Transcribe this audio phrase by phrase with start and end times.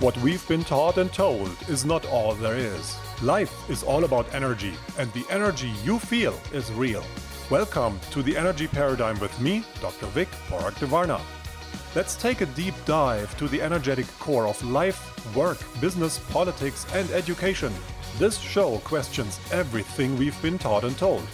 [0.00, 2.96] What we've been taught and told is not all there is.
[3.20, 7.02] Life is all about energy, and the energy you feel is real.
[7.50, 10.06] Welcome to the Energy Paradigm with me, Dr.
[10.06, 11.20] Vic Porak
[11.96, 15.02] Let's take a deep dive to the energetic core of life,
[15.34, 17.72] work, business, politics, and education.
[18.18, 21.26] This show questions everything we've been taught and told.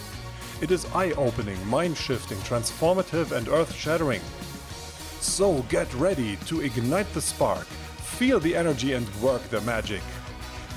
[0.59, 4.21] It is eye opening, mind shifting, transformative, and earth shattering.
[5.19, 7.67] So get ready to ignite the spark
[8.17, 10.01] Feel the energy and work the magic.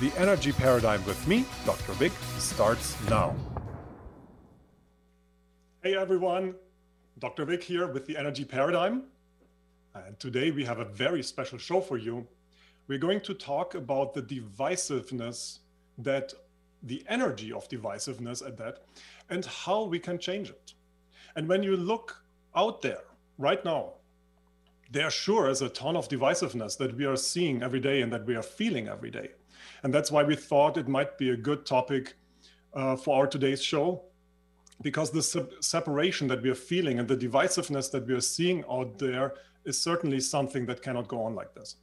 [0.01, 1.93] The Energy Paradigm with me, Dr.
[1.93, 3.33] Vic, starts now.
[5.81, 6.55] Hey everyone,
[7.17, 7.45] Dr.
[7.45, 9.03] Vic here with the Energy Paradigm.
[9.95, 12.27] And today we have a very special show for you.
[12.89, 15.59] We're going to talk about the divisiveness
[15.97, 16.33] that
[16.83, 18.79] the energy of divisiveness at that
[19.29, 20.73] and how we can change it.
[21.37, 22.21] And when you look
[22.53, 23.05] out there
[23.37, 23.93] right now,
[24.91, 28.25] there sure is a ton of divisiveness that we are seeing every day and that
[28.25, 29.29] we are feeling every day.
[29.83, 32.15] And that's why we thought it might be a good topic
[32.73, 34.03] uh, for our today's show,
[34.81, 38.97] because the separation that we are feeling and the divisiveness that we are seeing out
[38.97, 41.75] there is certainly something that cannot go on like this.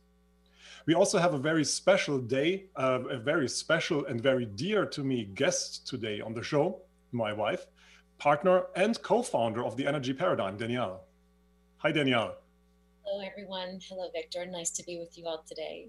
[0.87, 5.03] We also have a very special day, uh, a very special and very dear to
[5.03, 6.81] me guest today on the show,
[7.13, 7.67] my wife,
[8.19, 11.03] partner, and co founder of the Energy Paradigm, Danielle.
[11.79, 12.37] Hi, Danielle.
[13.09, 13.79] Hello, everyone.
[13.89, 14.45] Hello, Victor.
[14.47, 15.87] Nice to be with you all today.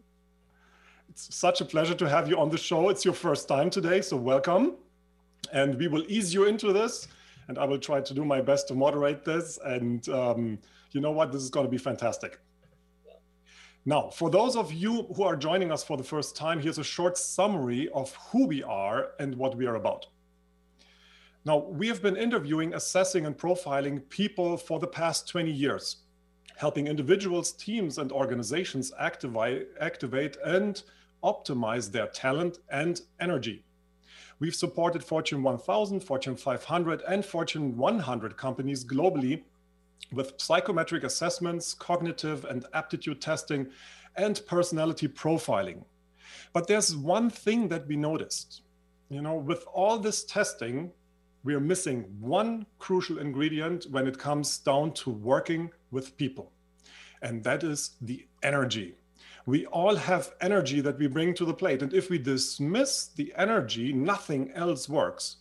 [1.10, 2.90] It's such a pleasure to have you on the show.
[2.90, 4.76] It's your first time today, so welcome.
[5.52, 7.08] And we will ease you into this,
[7.48, 9.58] and I will try to do my best to moderate this.
[9.66, 10.60] And um,
[10.92, 11.32] you know what?
[11.32, 12.40] This is going to be fantastic.
[13.84, 16.84] Now, for those of you who are joining us for the first time, here's a
[16.84, 20.06] short summary of who we are and what we are about.
[21.46, 26.04] Now, we have been interviewing, assessing, and profiling people for the past 20 years
[26.58, 30.82] helping individuals, teams, and organizations activate, activate and
[31.24, 33.64] optimize their talent and energy.
[34.40, 39.44] We've supported Fortune 1000, Fortune 500, and Fortune 100 companies globally
[40.12, 43.68] with psychometric assessments, cognitive and aptitude testing,
[44.16, 45.84] and personality profiling.
[46.54, 48.62] But there's one thing that we noticed.
[49.10, 50.92] You know, with all this testing,
[51.44, 56.52] we are missing one crucial ingredient when it comes down to working with people,
[57.22, 58.96] and that is the energy.
[59.46, 63.34] We all have energy that we bring to the plate, and if we dismiss the
[63.38, 65.38] energy, nothing else works.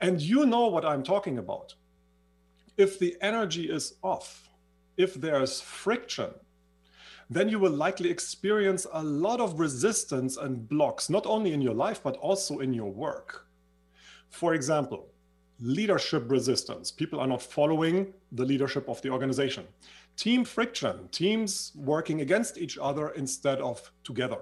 [0.00, 1.74] And you know what I'm talking about.
[2.76, 4.48] If the energy is off,
[4.96, 6.30] if there's friction,
[7.28, 11.74] then you will likely experience a lot of resistance and blocks, not only in your
[11.74, 13.46] life, but also in your work.
[14.28, 15.08] For example,
[15.60, 16.90] leadership resistance.
[16.90, 19.64] People are not following the leadership of the organization.
[20.16, 24.38] Team friction, teams working against each other instead of together.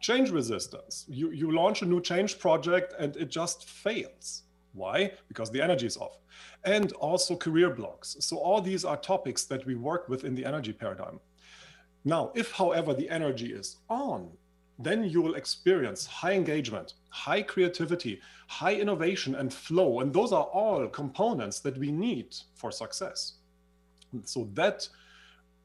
[0.00, 1.04] Change resistance.
[1.08, 4.42] You, you launch a new change project and it just fails.
[4.72, 5.12] Why?
[5.28, 6.18] Because the energy is off.
[6.64, 8.16] And also career blocks.
[8.20, 11.20] So, all these are topics that we work with in the energy paradigm.
[12.04, 14.30] Now, if, however, the energy is on,
[14.82, 20.00] then you will experience high engagement, high creativity, high innovation, and flow.
[20.00, 23.34] And those are all components that we need for success.
[24.24, 24.88] So that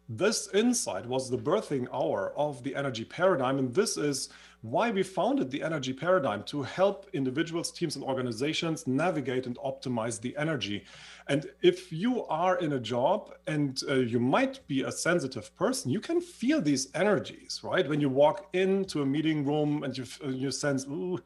[0.07, 3.57] this insight was the birthing hour of the energy paradigm.
[3.57, 4.29] And this is
[4.61, 10.19] why we founded the energy paradigm to help individuals, teams, and organizations navigate and optimize
[10.19, 10.85] the energy.
[11.27, 15.91] And if you are in a job and uh, you might be a sensitive person,
[15.91, 17.87] you can feel these energies, right?
[17.87, 21.19] When you walk into a meeting room and you, uh, you sense, ooh,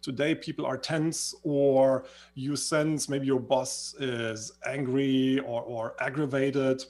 [0.00, 6.84] today people are tense or you sense maybe your boss is angry or, or aggravated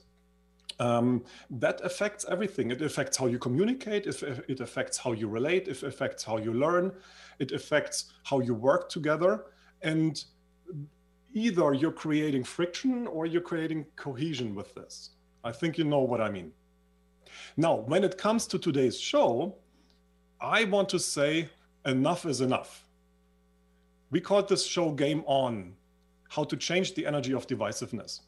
[0.81, 2.71] um, that affects everything.
[2.71, 6.53] It affects how you communicate if it affects how you relate it affects how you
[6.53, 6.93] learn
[7.39, 9.47] it affects how you work together.
[9.83, 10.23] And
[11.35, 15.11] either you're creating friction or you're creating cohesion with this.
[15.45, 16.53] I think you know what i mean.
[17.57, 19.57] Now when it comes to today's show
[20.41, 21.49] i want to say
[21.87, 22.85] enough is enough.
[24.11, 25.75] We called this show Game On
[26.29, 28.21] How to Change the Energy of Divisiveness.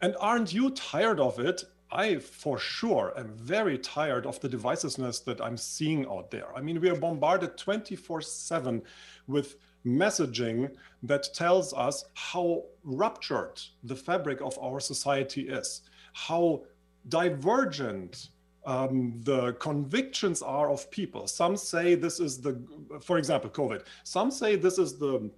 [0.00, 1.64] And aren't you tired of it?
[1.90, 6.48] I, for sure, am very tired of the divisiveness that I'm seeing out there.
[6.56, 8.82] I mean, we are bombarded 24 7
[9.28, 9.56] with
[9.86, 15.82] messaging that tells us how ruptured the fabric of our society is,
[16.12, 16.64] how
[17.08, 18.30] divergent
[18.66, 21.28] um, the convictions are of people.
[21.28, 22.60] Some say this is the,
[23.00, 23.84] for example, COVID.
[24.02, 25.30] Some say this is the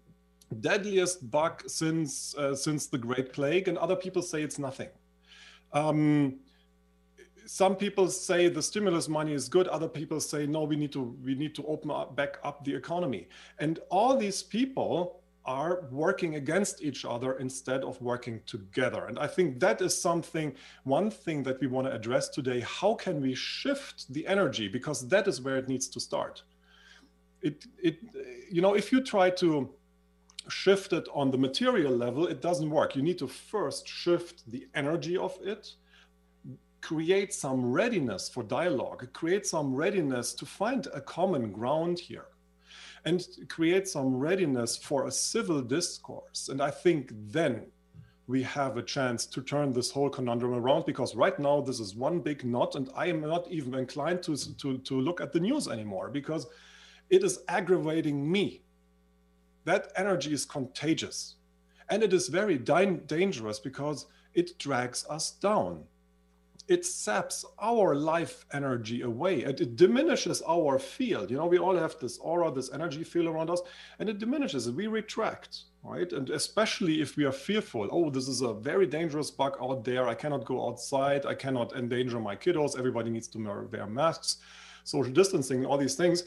[0.54, 4.88] deadliest bug since uh, since the Great Plague, and other people say it's nothing.
[5.72, 6.40] Um,
[7.48, 11.16] some people say the stimulus money is good other people say no we need to
[11.24, 13.26] we need to open up back up the economy.
[13.58, 19.06] And all these people are working against each other instead of working together.
[19.06, 20.54] And i think that is something
[20.84, 22.60] one thing that we want to address today.
[22.60, 24.68] How can we shift the energy?
[24.68, 26.42] Because that is where it needs to start.
[27.40, 27.96] It it
[28.50, 29.72] you know if you try to
[30.48, 34.66] shift it on the material level it doesn't work you need to first shift the
[34.74, 35.74] energy of it
[36.80, 42.26] create some readiness for dialogue, create some readiness to find a common ground here,
[43.04, 46.48] and create some readiness for a civil discourse.
[46.48, 47.66] And I think then
[48.26, 51.94] we have a chance to turn this whole conundrum around because right now this is
[51.94, 55.40] one big knot, and I am not even inclined to, to, to look at the
[55.40, 56.46] news anymore because
[57.10, 58.62] it is aggravating me.
[59.68, 61.36] That energy is contagious.
[61.90, 65.84] And it is very dangerous because it drags us down
[66.68, 71.30] it saps our life energy away and it diminishes our field.
[71.30, 73.62] You know, we all have this aura, this energy field around us,
[73.98, 74.70] and it diminishes.
[74.70, 76.12] We retract, right?
[76.12, 80.06] And especially if we are fearful, oh, this is a very dangerous bug out there.
[80.08, 81.24] I cannot go outside.
[81.24, 82.78] I cannot endanger my kiddos.
[82.78, 83.38] Everybody needs to
[83.72, 84.36] wear masks,
[84.84, 86.24] social distancing, all these things.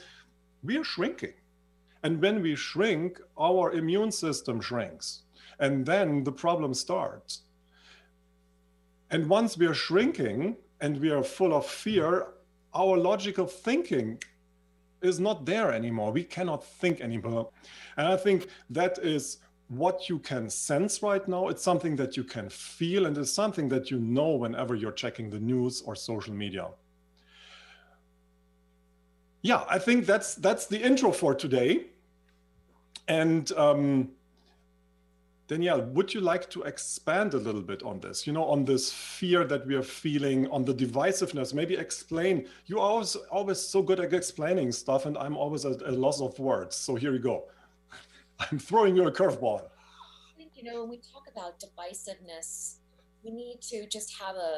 [0.64, 1.34] We are shrinking.
[2.04, 5.24] And when we shrink, our immune system shrinks.
[5.60, 7.42] And then the problem starts
[9.12, 12.28] and once we are shrinking and we are full of fear,
[12.74, 14.24] our logical thinking
[15.02, 16.14] is not there anymore.
[16.14, 17.50] We cannot think anymore.
[17.98, 21.50] And I think that is what you can sense right now.
[21.50, 25.30] It's something that you can feel, and it's something that you know whenever you're checking
[25.30, 26.68] the news or social media.
[29.42, 31.88] Yeah, I think that's that's the intro for today.
[33.12, 34.12] And um,
[35.50, 38.26] Danielle, would you like to expand a little bit on this?
[38.26, 41.54] You know, on this fear that we are feeling, on the divisiveness.
[41.54, 42.48] Maybe explain.
[42.68, 46.22] You are always always so good at explaining stuff, and I'm always at a loss
[46.22, 46.78] of words.
[46.78, 47.50] So here you go.
[48.40, 49.60] I'm throwing you a curveball.
[49.60, 52.76] I think you know when we talk about divisiveness,
[53.26, 54.54] we need to just have a,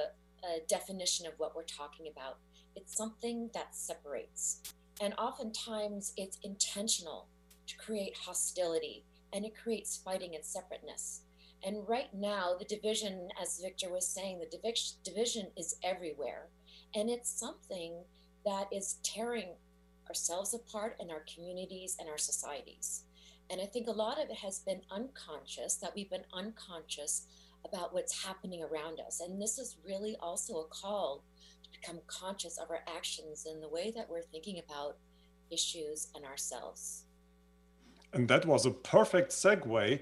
[0.45, 2.37] a definition of what we're talking about.
[2.75, 4.61] It's something that separates,
[5.01, 7.29] and oftentimes it's intentional
[7.67, 11.21] to create hostility and it creates fighting and separateness.
[11.65, 16.49] And right now, the division, as Victor was saying, the division is everywhere.
[16.93, 18.03] And it's something
[18.45, 19.55] that is tearing
[20.07, 23.03] ourselves apart and our communities and our societies.
[23.49, 27.27] And I think a lot of it has been unconscious, that we've been unconscious
[27.65, 29.21] about what's happening around us.
[29.21, 31.23] And this is really also a call
[31.63, 34.97] to become conscious of our actions and the way that we're thinking about
[35.49, 37.05] issues and ourselves.
[38.13, 39.99] And that was a perfect segue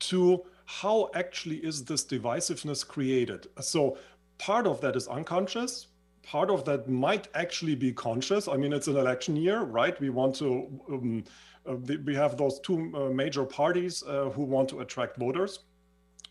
[0.00, 3.46] to how actually is this divisiveness created.
[3.60, 3.98] So
[4.38, 5.88] part of that is unconscious.
[6.22, 8.48] Part of that might actually be conscious.
[8.48, 9.98] I mean, it's an election year, right?
[10.00, 11.24] We want to, um,
[11.68, 15.60] uh, we have those two uh, major parties uh, who want to attract voters.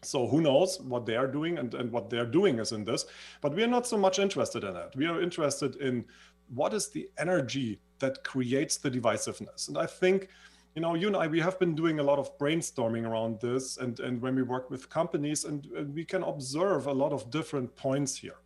[0.02, 3.06] So who knows what they are doing and, and what they're doing is in this.
[3.40, 4.96] But we are not so much interested in that.
[4.96, 6.06] We are interested in
[6.54, 9.68] what is the energy that creates the divisiveness.
[9.70, 10.28] And I think
[10.76, 13.78] you know, you and I, we have been doing a lot of brainstorming around this,
[13.78, 17.30] and and when we work with companies, and, and we can observe a lot of
[17.30, 18.38] different points here.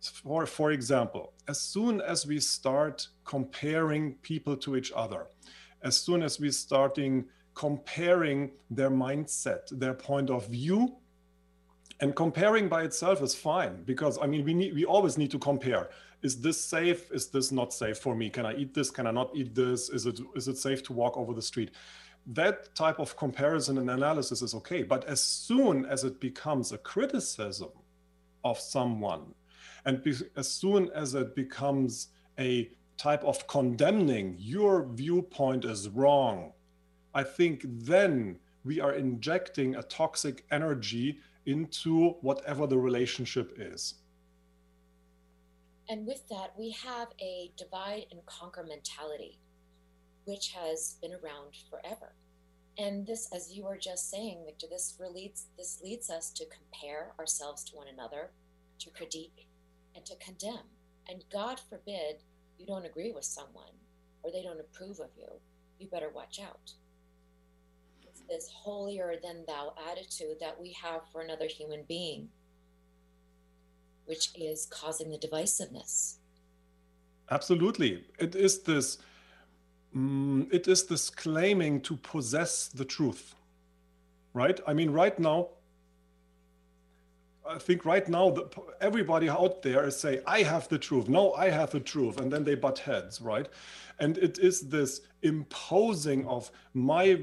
[0.00, 5.26] For for example, as soon as we start comparing people to each other,
[5.82, 10.96] as soon as we starting comparing their mindset, their point of view,
[12.00, 15.38] and comparing by itself is fine because I mean we need we always need to
[15.38, 15.90] compare
[16.22, 17.10] is this safe?
[17.12, 18.28] Is this not safe for me?
[18.28, 18.90] Can I eat this?
[18.90, 19.88] Can I not eat this?
[19.88, 21.70] Is it is it safe to walk over the street?
[22.26, 24.82] That type of comparison and analysis is okay.
[24.82, 27.70] But as soon as it becomes a criticism
[28.44, 29.34] of someone,
[29.84, 36.52] and be, as soon as it becomes a type of condemning, your viewpoint is wrong,
[37.14, 43.94] I think then we are injecting a toxic energy into whatever the relationship is.
[45.88, 49.38] And with that, we have a divide and conquer mentality,
[50.26, 52.12] which has been around forever.
[52.76, 57.12] And this, as you were just saying, Victor, this leads this leads us to compare
[57.18, 58.30] ourselves to one another,
[58.80, 59.48] to critique,
[59.96, 60.68] and to condemn.
[61.08, 62.22] And God forbid
[62.58, 63.72] you don't agree with someone
[64.22, 65.28] or they don't approve of you,
[65.78, 66.72] you better watch out.
[68.28, 72.28] This holier than thou attitude that we have for another human being
[74.08, 76.14] which is causing the divisiveness.
[77.30, 78.04] Absolutely.
[78.18, 78.98] It is this
[79.94, 83.34] um, it is this claiming to possess the truth.
[84.32, 84.58] Right?
[84.66, 85.48] I mean right now
[87.46, 88.48] I think right now the,
[88.80, 92.30] everybody out there is saying, "I have the truth." No, I have the truth, and
[92.30, 93.48] then they butt heads, right?
[93.98, 97.22] And it is this imposing of my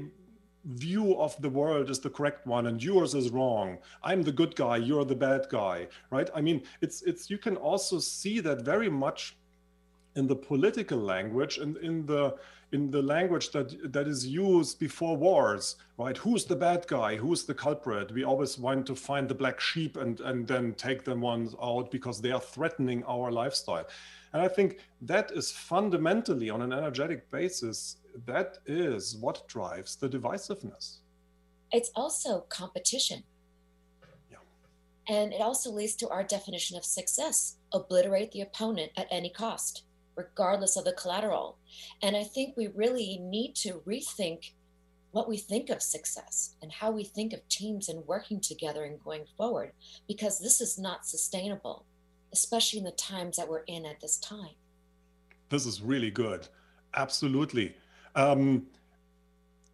[0.66, 3.78] view of the world is the correct one and yours is wrong.
[4.02, 6.28] I'm the good guy you're the bad guy right?
[6.34, 9.36] I mean it's it's you can also see that very much
[10.16, 12.36] in the political language and in the
[12.72, 16.16] in the language that that is used before wars right?
[16.16, 17.16] Who's the bad guy?
[17.16, 18.10] Who's the culprit?
[18.10, 21.92] We always want to find the black sheep and and then take them ones out
[21.92, 23.86] because they are threatening our lifestyle.
[24.32, 30.08] And i think that is fundamentally on an energetic basis that is what drives the
[30.08, 30.98] divisiveness.
[31.72, 33.24] It's also competition.
[34.30, 34.38] Yeah.
[35.08, 39.82] And it also leads to our definition of success obliterate the opponent at any cost,
[40.16, 41.58] regardless of the collateral.
[42.02, 44.52] And I think we really need to rethink
[45.10, 49.02] what we think of success and how we think of teams and working together and
[49.02, 49.72] going forward,
[50.06, 51.86] because this is not sustainable,
[52.32, 54.54] especially in the times that we're in at this time.
[55.48, 56.48] This is really good.
[56.94, 57.74] Absolutely.
[58.16, 58.66] Um,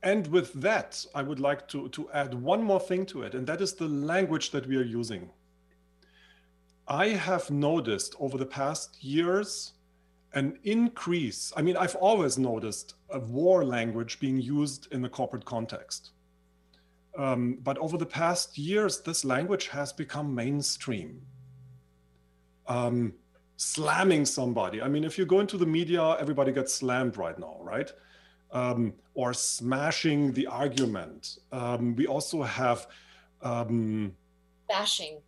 [0.03, 3.47] and with that, I would like to, to add one more thing to it, and
[3.47, 5.31] that is the language that we are using.
[6.89, 9.75] I have noticed over the past years
[10.35, 11.53] an increase.
[11.57, 16.11] I mean, I've always noticed a war language being used in the corporate context.
[17.17, 21.21] Um, but over the past years, this language has become mainstream.
[22.67, 23.13] Um,
[23.57, 24.83] slamming somebody.
[24.83, 27.93] I mean, if you go into the media, everybody gets slammed right now, right?
[28.53, 31.39] Um, or smashing the argument.
[31.51, 32.87] Um, we also have
[33.43, 34.15] um,
[34.69, 35.19] bashing.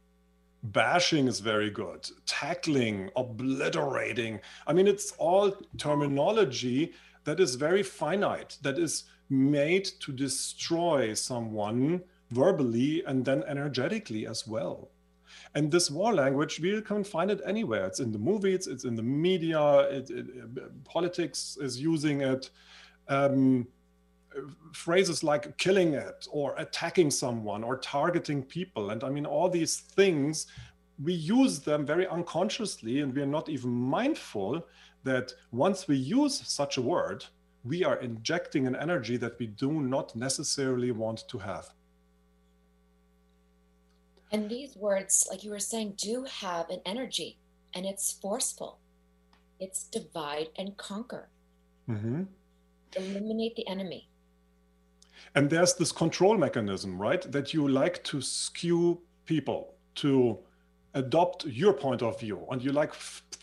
[0.63, 2.09] Bashing is very good.
[2.27, 4.41] Tackling, obliterating.
[4.67, 6.93] I mean, it's all terminology
[7.25, 14.47] that is very finite, that is made to destroy someone verbally and then energetically as
[14.47, 14.91] well.
[15.55, 17.87] And this war language, we can find it anywhere.
[17.87, 22.51] It's in the movies, it's in the media, it, it, politics is using it
[23.09, 23.67] um,
[24.73, 28.91] phrases like killing it or attacking someone or targeting people.
[28.91, 30.47] And I mean, all these things,
[31.03, 34.67] we use them very unconsciously and we are not even mindful
[35.05, 37.25] that once we use such a word,
[37.63, 41.67] we are injecting an energy that we do not necessarily want to have.
[44.33, 47.39] And these words, like you were saying, do have an energy
[47.75, 48.81] and it's forceful.
[49.61, 51.29] It's divide and conquer.
[51.89, 52.25] Mm-hmm
[52.97, 54.09] eliminate the enemy.
[55.35, 57.23] And there's this control mechanism, right?
[57.33, 60.39] That you like to skew people to
[60.95, 62.93] adopt your point of view and you like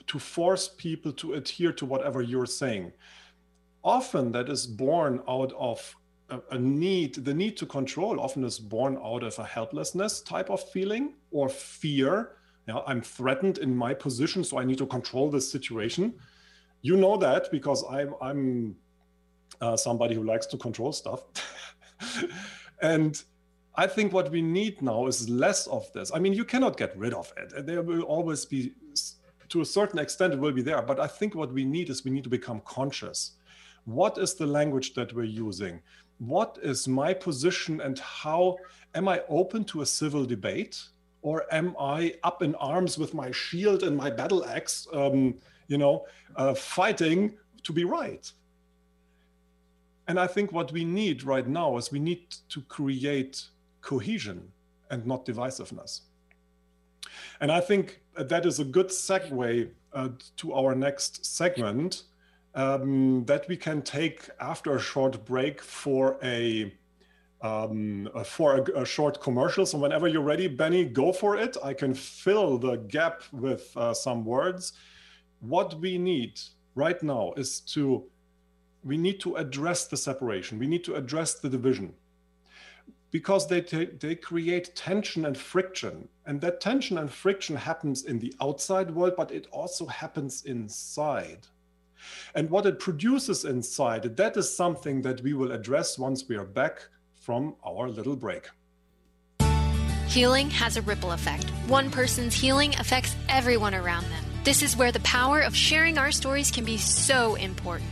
[0.08, 2.93] to force people to adhere to whatever you're saying.
[3.84, 5.96] Often that is born out of
[6.29, 10.50] a, a need, the need to control often is born out of a helplessness type
[10.50, 12.38] of feeling or fear.
[12.67, 16.13] Yeah, I'm threatened in my position, so I need to control this situation.
[16.81, 18.75] You know that because I'm, I'm
[19.62, 21.24] uh, somebody who likes to control stuff.
[22.82, 23.24] and
[23.75, 26.12] I think what we need now is less of this.
[26.13, 27.65] I mean, you cannot get rid of it.
[27.65, 28.74] There will always be,
[29.50, 30.82] to a certain extent, it will be there.
[30.82, 33.34] But I think what we need is we need to become conscious.
[33.86, 35.82] What is the language that we're using?
[36.20, 38.58] What is my position and how
[38.94, 40.82] am I open to a civil debate?
[41.24, 45.36] Or am I up in arms with my shield and my battle axe, um,
[45.68, 48.32] you know, uh, fighting to be right?
[50.12, 53.46] And I think what we need right now is we need to create
[53.80, 54.51] cohesion
[54.89, 56.01] and not divisiveness.
[57.39, 62.03] And I think that is a good segue uh, to our next segment
[62.56, 66.74] um, that we can take after a short break for a
[67.41, 69.65] um, uh, for a, a, short commercial.
[69.65, 71.56] So whenever you're ready, Benny, go for it.
[71.63, 74.74] I can fill the gap with uh, some words.
[75.39, 76.38] What we need
[76.75, 78.12] right now is to
[78.84, 80.60] we need to address the separation.
[80.60, 81.94] We need to address the division
[83.12, 86.08] because they, they create tension and friction.
[86.26, 91.48] And that tension and friction happens in the outside world, but it also happens inside.
[92.34, 96.46] And what it produces inside, that is something that we will address once we are
[96.46, 98.48] back from our little break.
[100.08, 101.50] Healing has a ripple effect.
[101.68, 104.24] One person's healing affects everyone around them.
[104.44, 107.90] This is where the power of sharing our stories can be so important.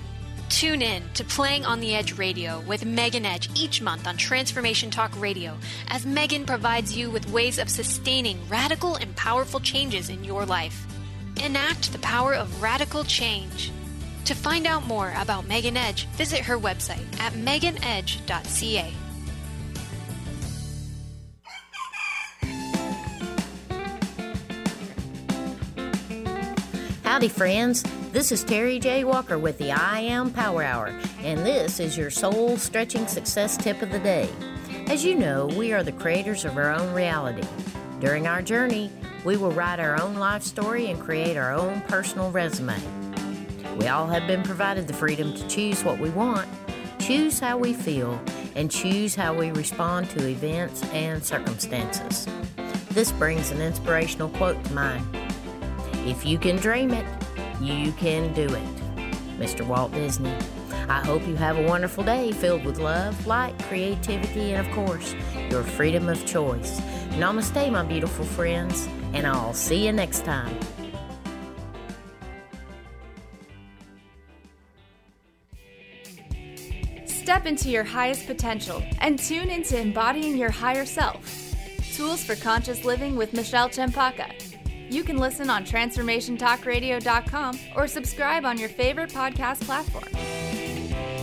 [0.50, 4.89] Tune in to Playing on the Edge Radio with Megan Edge each month on Transformation
[4.89, 5.56] Talk Radio
[5.89, 10.88] as Megan provides you with ways of sustaining radical and powerful changes in your life.
[11.44, 13.72] Enact the power of radical change.
[14.25, 18.94] To find out more about Megan Edge, visit her website at meganedge.ca.
[27.03, 27.84] Howdy, friends.
[28.19, 29.05] This is Terry J.
[29.05, 33.81] Walker with the I Am Power Hour, and this is your soul stretching success tip
[33.81, 34.27] of the day.
[34.88, 37.47] As you know, we are the creators of our own reality.
[38.01, 38.91] During our journey,
[39.23, 42.81] we will write our own life story and create our own personal resume.
[43.77, 46.49] We all have been provided the freedom to choose what we want,
[46.99, 48.19] choose how we feel,
[48.53, 52.27] and choose how we respond to events and circumstances.
[52.89, 55.07] This brings an inspirational quote to mind
[56.05, 57.05] If you can dream it,
[57.61, 58.75] you can do it.
[59.39, 59.65] Mr.
[59.65, 60.35] Walt Disney.
[60.89, 65.15] I hope you have a wonderful day filled with love, light, creativity, and of course,
[65.49, 66.79] your freedom of choice.
[67.11, 70.57] Namaste, my beautiful friends, and I'll see you next time.
[77.05, 81.53] Step into your highest potential and tune into embodying your higher self.
[81.93, 84.49] Tools for Conscious Living with Michelle Chempaka.
[84.89, 90.05] You can listen on transformationtalkradio.com or subscribe on your favorite podcast platform.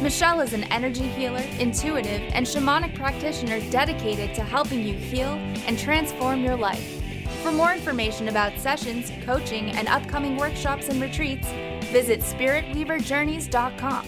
[0.02, 5.30] Michelle is an energy healer, intuitive, and shamanic practitioner dedicated to helping you heal
[5.66, 7.02] and transform your life.
[7.42, 11.48] For more information about sessions, coaching, and upcoming workshops and retreats,
[11.90, 14.06] visit spiritweaverjourneys.com.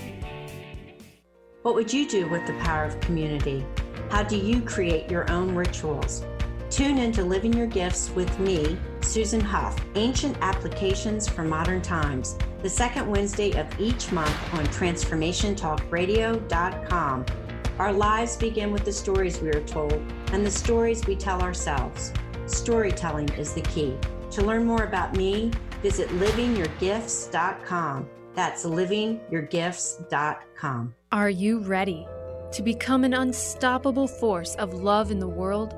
[1.63, 3.67] What would you do with the power of community?
[4.11, 6.25] How do you create your own rituals?
[6.71, 12.69] Tune into Living Your Gifts with me, Susan Huff, Ancient Applications for Modern Times, the
[12.69, 17.27] second Wednesday of each month on TransformationTalkRadio.com.
[17.79, 19.95] Our lives begin with the stories we are told
[20.33, 22.13] and the stories we tell ourselves.
[22.47, 23.97] Storytelling is the key.
[24.33, 28.11] To learn more about me, visit livingyourgifts.com.
[28.35, 30.95] That's livingyourgifts.com.
[31.13, 32.07] Are you ready
[32.53, 35.75] to become an unstoppable force of love in the world?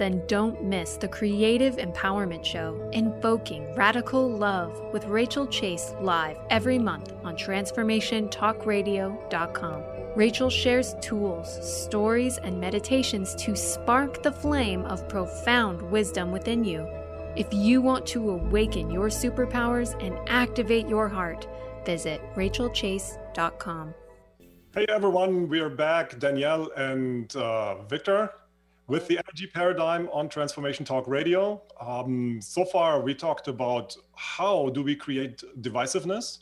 [0.00, 6.78] Then don't miss the Creative Empowerment Show, Invoking Radical Love with Rachel Chase live every
[6.78, 9.82] month on TransformationTalkRadio.com.
[10.16, 16.88] Rachel shares tools, stories, and meditations to spark the flame of profound wisdom within you.
[17.36, 21.46] If you want to awaken your superpowers and activate your heart,
[21.84, 23.92] visit rachelchase.com.
[24.72, 28.30] Hey everyone, we are back, Danielle and uh, Victor,
[28.90, 31.62] with the energy paradigm on Transformation Talk Radio.
[31.80, 36.38] Um, so far, we talked about how do we create divisiveness,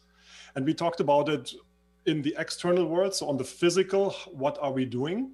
[0.55, 1.53] and we talked about it
[2.07, 5.33] in the external world, so on the physical, what are we doing?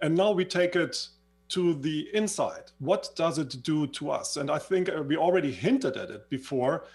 [0.00, 1.08] And now we take it
[1.48, 2.70] to the inside.
[2.78, 4.36] What does it do to us?
[4.36, 6.86] And I think uh, we already hinted at it before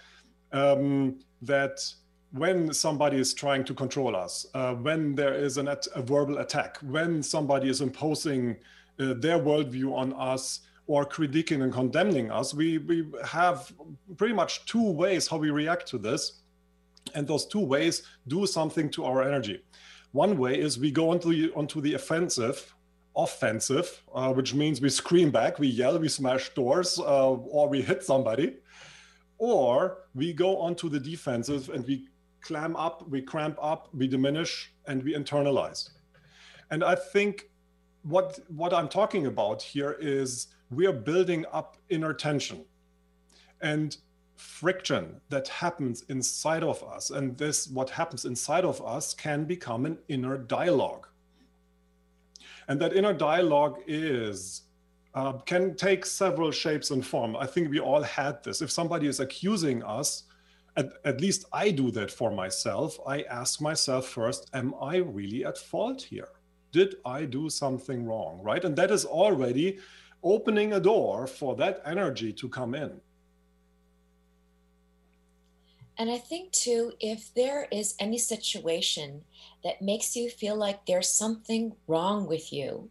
[0.52, 1.84] um, that
[2.32, 6.38] when somebody is trying to control us, uh, when there is an at- a verbal
[6.38, 8.56] attack, when somebody is imposing
[8.98, 13.72] uh, their worldview on us or critiquing and condemning us, we, we have
[14.16, 16.42] pretty much two ways how we react to this.
[17.14, 19.62] And those two ways do something to our energy.
[20.12, 22.74] One way is we go onto the, onto the offensive,
[23.16, 27.82] offensive, uh, which means we scream back, we yell, we smash doors, uh, or we
[27.82, 28.56] hit somebody.
[29.38, 32.08] Or we go onto the defensive and we
[32.40, 35.90] clam up, we cramp up, we diminish, and we internalize.
[36.70, 37.50] And I think
[38.02, 42.64] what what I'm talking about here is we are building up inner tension
[43.60, 43.96] and
[44.36, 47.10] friction that happens inside of us.
[47.10, 51.06] And this what happens inside of us can become an inner dialogue.
[52.68, 54.62] And that inner dialogue is
[55.14, 57.36] uh, can take several shapes and form.
[57.36, 58.62] I think we all had this.
[58.62, 60.24] If somebody is accusing us,
[60.76, 62.98] at, at least I do that for myself.
[63.06, 66.28] I ask myself first, am I really at fault here?
[66.72, 68.40] Did I do something wrong?
[68.42, 68.64] Right.
[68.64, 69.78] And that is already
[70.22, 73.00] opening a door for that energy to come in.
[75.98, 79.22] And I think, too, if there is any situation
[79.62, 82.88] that makes you feel like there's something wrong with you,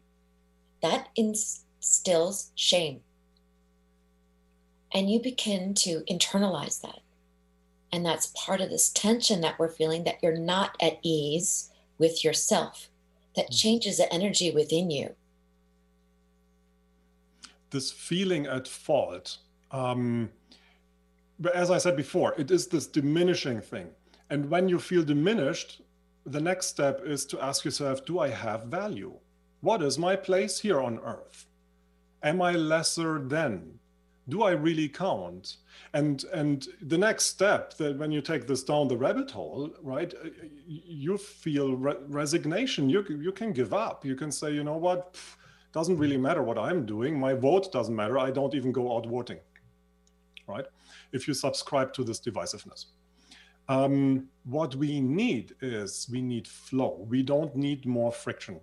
[0.81, 3.01] that instills shame.
[4.93, 6.99] And you begin to internalize that.
[7.91, 12.23] And that's part of this tension that we're feeling that you're not at ease with
[12.23, 12.89] yourself,
[13.35, 13.57] that mm.
[13.57, 15.15] changes the energy within you.
[17.71, 19.37] This feeling at fault.
[19.71, 20.29] Um,
[21.39, 23.89] but as I said before, it is this diminishing thing.
[24.29, 25.81] And when you feel diminished,
[26.25, 29.13] the next step is to ask yourself Do I have value?
[29.61, 31.45] What is my place here on earth?
[32.21, 33.79] Am I lesser than?
[34.29, 35.57] Do I really count?
[35.93, 40.13] And and the next step that when you take this down the rabbit hole, right,
[40.67, 42.89] you feel re- resignation.
[42.89, 44.05] You you can give up.
[44.05, 45.17] You can say, you know what,
[45.73, 47.19] doesn't really matter what I'm doing.
[47.19, 48.17] My vote doesn't matter.
[48.17, 49.39] I don't even go out voting
[50.49, 50.65] right?
[51.13, 52.85] If you subscribe to this divisiveness.
[53.69, 57.05] Um, what we need is we need flow.
[57.07, 58.59] We don't need more friction.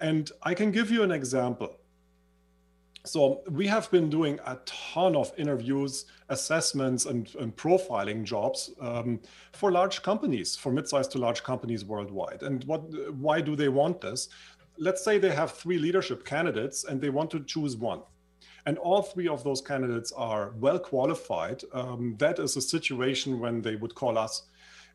[0.00, 1.76] And I can give you an example.
[3.06, 9.20] So we have been doing a ton of interviews, assessments, and, and profiling jobs um,
[9.52, 12.42] for large companies, for mid-sized to large companies worldwide.
[12.42, 12.80] And what?
[13.14, 14.28] Why do they want this?
[14.76, 18.02] Let's say they have three leadership candidates and they want to choose one.
[18.66, 21.62] And all three of those candidates are well qualified.
[21.72, 24.42] Um, that is a situation when they would call us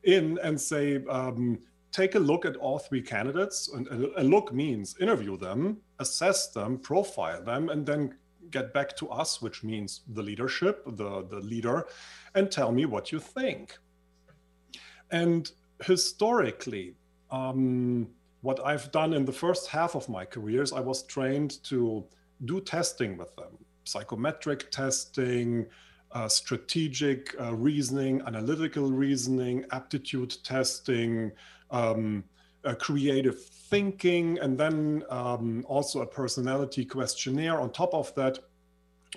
[0.04, 1.60] in and say, um,
[1.92, 3.70] take a look at all three candidates.
[3.74, 8.16] And a look means interview them, assess them, profile them, and then
[8.50, 11.88] get back to us, which means the leadership, the, the leader,
[12.36, 13.78] and tell me what you think.
[15.12, 15.50] And
[15.84, 16.96] historically,
[17.30, 18.08] um,
[18.42, 22.06] what I've done in the first half of my careers, I was trained to
[22.46, 25.66] do testing with them psychometric testing,
[26.12, 31.32] uh, strategic uh, reasoning, analytical reasoning, aptitude testing,
[31.72, 32.24] um,
[32.80, 38.40] creative thinking, and then um, also a personality questionnaire on top of that.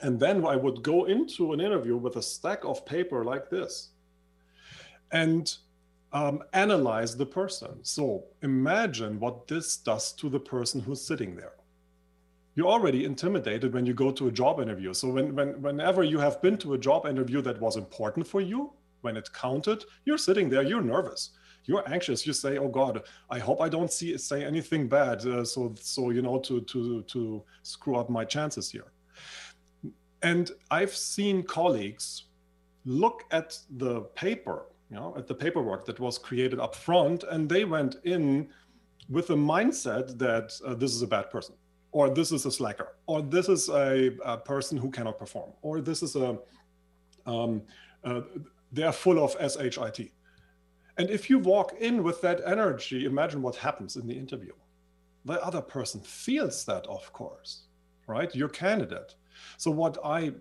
[0.02, 3.90] And then I would go into an interview with a stack of paper like this
[5.12, 5.56] and
[6.12, 7.78] um, analyze the person.
[7.82, 11.52] So imagine what this does to the person who's sitting there.
[12.56, 14.94] You're already intimidated when you go to a job interview.
[14.94, 18.40] So when, when, whenever you have been to a job interview that was important for
[18.40, 21.30] you, when it counted, you're sitting there, you're nervous
[21.66, 22.26] you're anxious.
[22.26, 26.10] You say, "Oh God, I hope I don't see say anything bad." Uh, so so
[26.10, 28.92] you know to to to screw up my chances here.
[30.22, 32.24] And I've seen colleagues
[32.84, 37.48] look at the paper, you know, at the paperwork that was created up front, and
[37.48, 38.48] they went in
[39.10, 41.54] with a mindset that uh, this is a bad person,
[41.92, 45.80] or this is a slacker, or this is a, a person who cannot perform, or
[45.80, 46.38] this is a
[47.26, 47.62] um,
[48.04, 48.20] uh,
[48.72, 50.12] they are full of shit
[50.96, 54.52] and if you walk in with that energy, imagine what happens in the interview.
[55.24, 57.62] The other person feels that, of course,
[58.06, 58.34] right?
[58.34, 59.14] Your candidate.
[59.56, 60.32] So, what I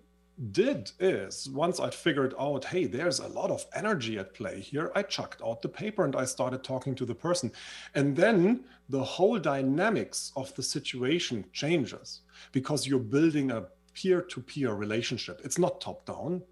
[0.50, 4.90] did is once I'd figured out, hey, there's a lot of energy at play here,
[4.94, 7.52] I chucked out the paper and I started talking to the person.
[7.94, 14.40] And then the whole dynamics of the situation changes because you're building a peer to
[14.40, 15.40] peer relationship.
[15.44, 16.42] It's not top down.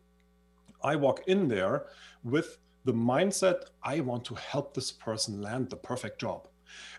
[0.84, 1.86] I walk in there
[2.24, 6.48] with the mindset I want to help this person land the perfect job.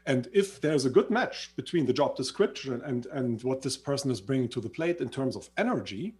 [0.05, 4.11] And if there's a good match between the job description and, and what this person
[4.11, 6.15] is bringing to the plate in terms of energy,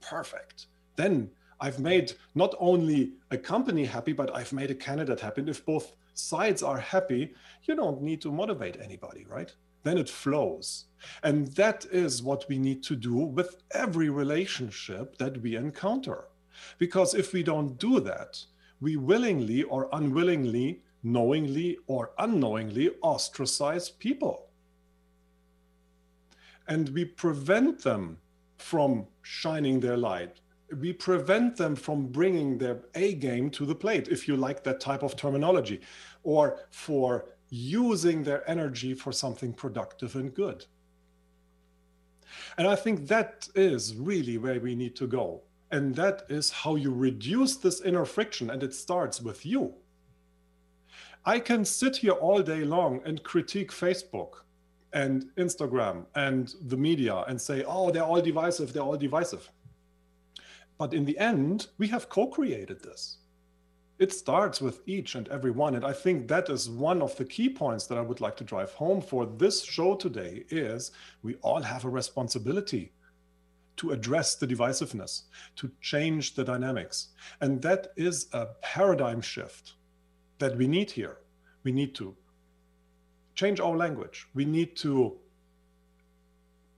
[0.00, 0.66] perfect.
[0.96, 1.30] Then
[1.60, 5.40] I've made not only a company happy, but I've made a candidate happy.
[5.42, 7.34] And if both sides are happy,
[7.64, 9.52] you don't need to motivate anybody, right?
[9.82, 10.86] Then it flows.
[11.22, 16.24] And that is what we need to do with every relationship that we encounter.
[16.78, 18.44] Because if we don't do that,
[18.80, 24.48] we willingly or unwillingly, knowingly or unknowingly ostracize people.
[26.66, 28.18] And we prevent them
[28.58, 30.40] from shining their light.
[30.76, 34.80] We prevent them from bringing their A game to the plate, if you like that
[34.80, 35.80] type of terminology,
[36.24, 40.66] or for using their energy for something productive and good.
[42.58, 45.42] And I think that is really where we need to go.
[45.70, 49.74] And that is how you reduce this inner friction, and it starts with you.
[51.24, 54.44] I can sit here all day long and critique Facebook
[54.94, 59.50] and Instagram and the media and say, oh, they're all divisive, they're all divisive.
[60.78, 63.18] But in the end, we have co created this.
[63.98, 65.74] It starts with each and every one.
[65.74, 68.44] And I think that is one of the key points that I would like to
[68.44, 72.92] drive home for this show today is we all have a responsibility
[73.78, 75.22] to address the divisiveness,
[75.56, 77.08] to change the dynamics.
[77.40, 79.74] And that is a paradigm shift
[80.38, 81.18] that we need here.
[81.64, 82.14] We need to
[83.34, 84.26] change our language.
[84.34, 85.16] We need to,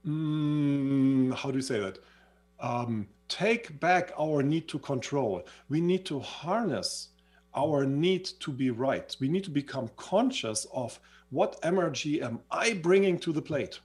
[0.05, 1.99] mm, how do you say that?
[2.59, 5.43] Um, take back our need to control.
[5.69, 7.09] We need to harness
[7.55, 9.15] our need to be right.
[9.19, 10.99] We need to become conscious of
[11.31, 13.79] what energy am I bringing to the plate?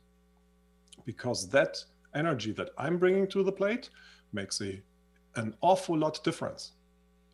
[1.05, 1.83] Because that
[2.17, 3.91] energy that I'm bringing to the plate
[4.33, 4.83] makes a,
[5.37, 6.73] an awful lot difference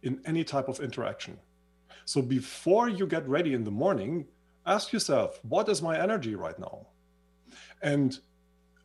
[0.02, 1.38] in any type of interaction.
[2.04, 4.26] So before you get ready in the morning,
[4.66, 6.86] ask yourself, what is my energy right now?
[7.82, 8.18] And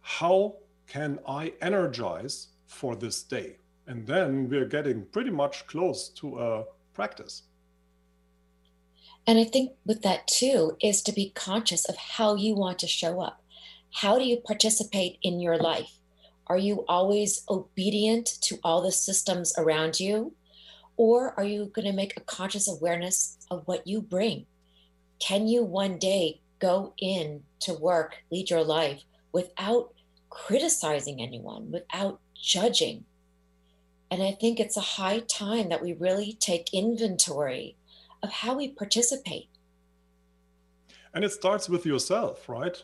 [0.02, 0.58] how
[0.88, 3.58] can I energize for this day?
[3.88, 7.44] And then we're getting pretty much close to a practice.
[9.26, 12.88] And I think with that too is to be conscious of how you want to
[12.88, 13.44] show up.
[13.93, 15.97] How do you participate in your life?
[16.47, 20.34] Are you always obedient to all the systems around you?
[20.95, 24.45] Or are you going to make a conscious awareness of what you bring?
[25.19, 29.93] Can you one day go in to work, lead your life without
[30.30, 33.06] criticizing anyone, without judging?
[34.10, 37.76] And I think it's a high time that we really take inventory
[38.23, 39.50] of how we participate.
[41.13, 42.82] And it starts with yourself, right?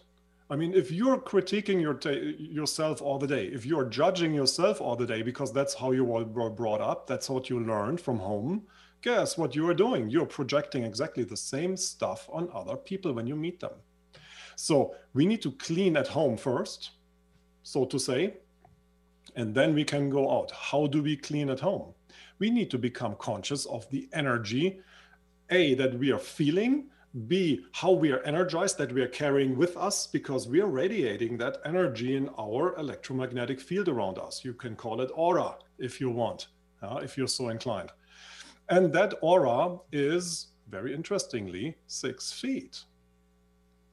[0.53, 1.99] I mean, if you're critiquing your
[2.37, 6.03] yourself all the day, if you're judging yourself all the day because that's how you
[6.03, 8.67] were brought up, that's what you learned from home,
[9.01, 10.11] guess what you are doing?
[10.11, 13.71] You're projecting exactly the same stuff on other people when you meet them.
[14.55, 16.91] So we need to clean at home first,
[17.63, 18.35] so to say,
[19.35, 20.51] and then we can go out.
[20.51, 21.95] How do we clean at home?
[22.37, 24.81] We need to become conscious of the energy,
[25.49, 26.91] A, that we are feeling,
[27.27, 31.37] B, how we are energized that we are carrying with us because we are radiating
[31.37, 34.43] that energy in our electromagnetic field around us.
[34.43, 36.47] You can call it aura if you want,
[36.81, 37.91] uh, if you're so inclined.
[38.69, 42.83] And that aura is, very interestingly, six feet.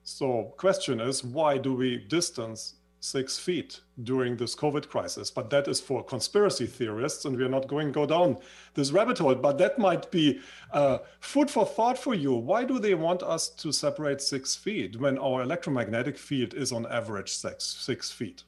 [0.03, 5.31] So question is, why do we distance six feet during this COVID crisis.
[5.31, 8.39] But that is for conspiracy theorists, and we're not going to go down
[8.75, 9.35] this rabbit hole.
[9.35, 10.41] But that might be
[10.73, 12.35] uh, food for thought for you.
[12.35, 16.87] Why do they want us to separate six feet when our electromagnetic field is on
[16.87, 18.45] average six, six feet?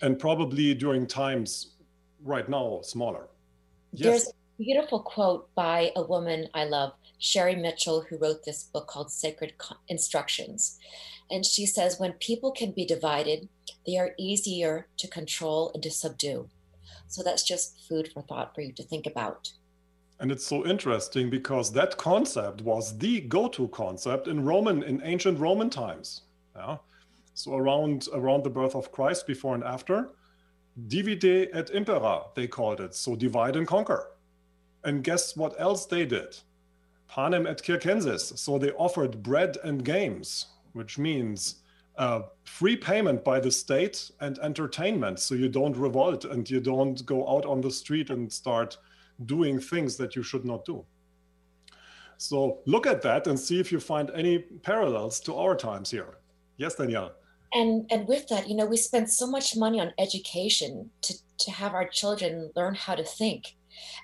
[0.00, 1.74] And probably during times
[2.22, 3.28] right now smaller.
[3.92, 4.04] Yes.
[4.06, 8.86] There's a beautiful quote by a woman I love, Sherri Mitchell, who wrote this book
[8.86, 9.54] called Sacred
[9.88, 10.78] Instructions.
[11.30, 13.48] And she says, when people can be divided,
[13.86, 16.48] they are easier to control and to subdue.
[17.06, 19.52] So that's just food for thought for you to think about.
[20.20, 25.38] And it's so interesting because that concept was the go-to concept in Roman, in ancient
[25.38, 26.22] Roman times.
[26.56, 26.78] Yeah.
[27.34, 30.10] So around around the birth of Christ, before and after,
[30.88, 32.94] divide et impera, they called it.
[32.94, 34.10] So divide and conquer.
[34.82, 36.36] And guess what else they did?
[37.06, 38.32] Panem et circenses.
[38.40, 40.46] So they offered bread and games
[40.78, 41.56] which means
[41.98, 45.18] uh, free payment by the state and entertainment.
[45.18, 48.78] So you don't revolt and you don't go out on the street and start
[49.26, 50.84] doing things that you should not do.
[52.16, 56.18] So look at that and see if you find any parallels to our times here.
[56.56, 57.12] Yes, Danielle.
[57.52, 61.50] And and with that, you know, we spend so much money on education to, to
[61.50, 63.56] have our children learn how to think.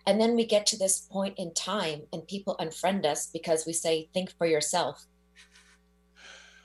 [0.07, 3.73] And then we get to this point in time and people unfriend us because we
[3.73, 5.07] say, think for yourself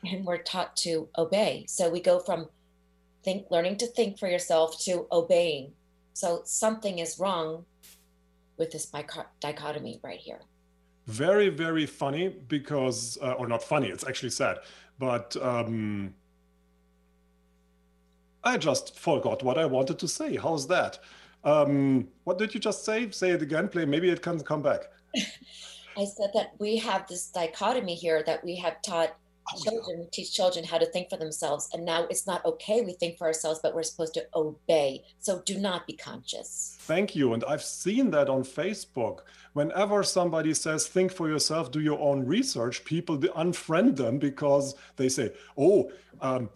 [0.05, 1.65] and we're taught to obey.
[1.67, 2.47] So we go from
[3.23, 5.73] think learning to think for yourself to obeying.
[6.13, 7.65] So something is wrong
[8.57, 8.91] with this
[9.39, 10.41] dichotomy right here.
[11.07, 14.59] Very, very funny because, uh, or not funny, it's actually sad,
[14.99, 16.13] but um,
[18.43, 20.35] I just forgot what I wanted to say.
[20.35, 20.99] How's that?
[21.43, 23.09] Um, what did you just say?
[23.11, 23.85] Say it again, play.
[23.85, 24.91] Maybe it can come back.
[25.97, 29.15] I said that we have this dichotomy here that we have taught
[29.55, 32.93] Oh, children teach children how to think for themselves and now it's not okay we
[32.93, 37.33] think for ourselves but we're supposed to obey so do not be conscious thank you
[37.33, 39.21] and i've seen that on facebook
[39.53, 45.09] whenever somebody says think for yourself do your own research people unfriend them because they
[45.09, 46.49] say oh um,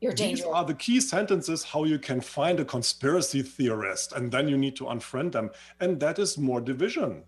[0.00, 0.40] you're dangerous.
[0.40, 4.58] These are the key sentences how you can find a conspiracy theorist, and then you
[4.58, 5.50] need to unfriend them.
[5.80, 7.24] And that is more division.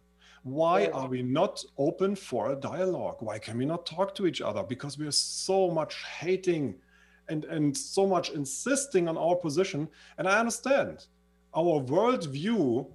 [0.47, 3.17] Why are we not open for a dialogue?
[3.19, 4.63] Why can we not talk to each other?
[4.63, 6.77] Because we're so much hating
[7.29, 9.89] and, and so much insisting on our position.
[10.19, 11.07] And I understand
[11.53, 12.89] our worldview,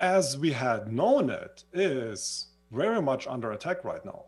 [0.00, 4.24] as we had known it, is very much under attack right now.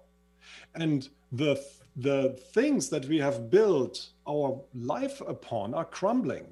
[0.76, 1.60] And the,
[1.96, 6.46] the things that we have built our life upon are crumbling.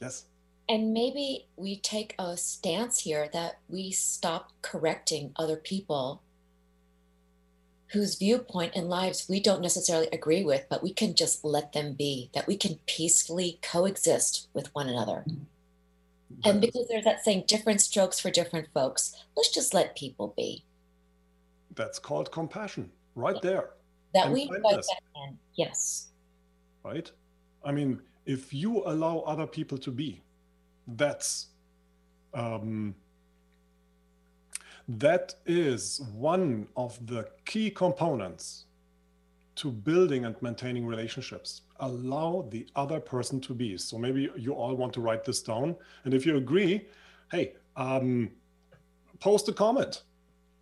[0.00, 0.24] Yes
[0.68, 6.22] and maybe we take a stance here that we stop correcting other people
[7.92, 11.92] whose viewpoint and lives we don't necessarily agree with, but we can just let them
[11.92, 15.24] be, that we can peacefully coexist with one another.
[16.44, 20.64] And because there's that saying, different strokes for different folks, let's just let people be.
[21.76, 23.50] That's called compassion, right yeah.
[23.50, 23.70] there.
[24.14, 24.84] That and we that
[25.28, 26.08] in, yes.
[26.82, 27.10] Right?
[27.64, 30.20] I mean, if you allow other people to be,
[30.86, 31.48] that's
[32.34, 32.94] um,
[34.88, 38.66] that is one of the key components
[39.56, 41.62] to building and maintaining relationships.
[41.80, 43.76] Allow the other person to be.
[43.78, 45.76] So maybe you all want to write this down.
[46.04, 46.86] And if you agree,
[47.32, 48.30] hey, um,
[49.18, 50.02] post a comment.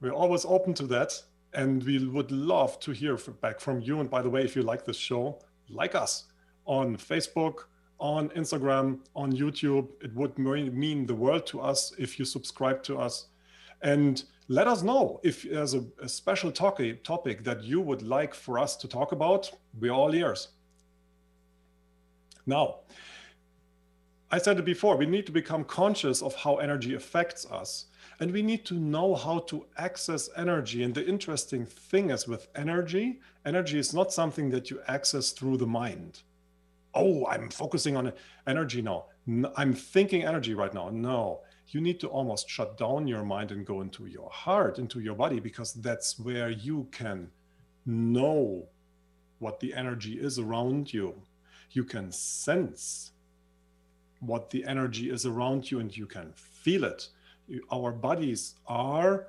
[0.01, 1.21] We're always open to that.
[1.53, 4.01] And we would love to hear back from you.
[4.01, 6.25] And by the way, if you like this show, like us
[6.67, 7.65] on Facebook,
[7.99, 9.89] on Instagram, on YouTube.
[10.01, 13.27] It would mean the world to us if you subscribe to us.
[13.83, 18.35] And let us know if there's a, a special topic, topic that you would like
[18.35, 19.51] for us to talk about.
[19.79, 20.49] We're all ears.
[22.47, 22.81] Now,
[24.31, 27.87] I said it before, we need to become conscious of how energy affects us.
[28.21, 30.83] And we need to know how to access energy.
[30.83, 35.59] And the interesting thing is with energy, energy is not something that you access through
[35.59, 36.23] the mind.
[36.95, 38.13] Oh, I'm focusing on
[38.47, 39.07] energy now.
[39.57, 40.91] I'm thinking energy right now.
[40.91, 45.01] No, you need to almost shut down your mind and go into your heart, into
[45.01, 47.31] your body, because that's where you can
[47.87, 48.67] know
[49.39, 51.15] what the energy is around you.
[51.71, 53.13] You can sense
[54.21, 57.09] what the energy is around you and you can feel it.
[57.71, 59.29] Our bodies are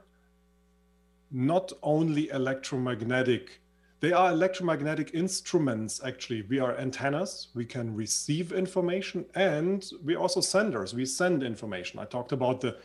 [1.32, 3.60] not only electromagnetic
[4.06, 6.44] they are electromagnetic instruments, actually.
[6.44, 10.94] We are antennas, we can receive information, and we're also senders.
[10.94, 12.00] We send information.
[12.00, 12.78] I talked about the,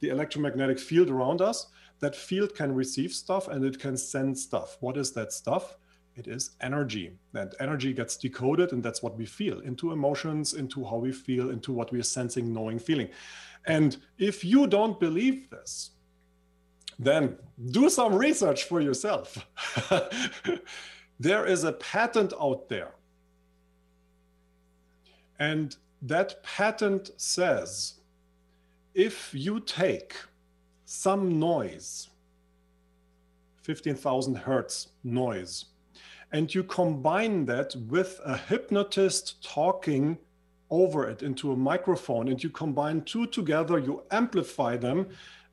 [0.00, 1.68] the electromagnetic field around us.
[2.00, 4.76] That field can receive stuff and it can send stuff.
[4.80, 5.78] What is that stuff?
[6.14, 7.12] It is energy.
[7.32, 11.48] And energy gets decoded, and that's what we feel into emotions, into how we feel,
[11.48, 13.08] into what we are sensing, knowing, feeling.
[13.66, 15.92] And if you don't believe this,
[16.98, 17.36] then
[17.70, 19.46] do some research for yourself.
[21.20, 22.92] there is a patent out there.
[25.38, 27.94] And that patent says
[28.94, 30.14] if you take
[30.86, 32.08] some noise,
[33.62, 35.66] 15,000 hertz noise,
[36.32, 40.18] and you combine that with a hypnotist talking
[40.70, 45.06] over it into a microphone, and you combine two together, you amplify them,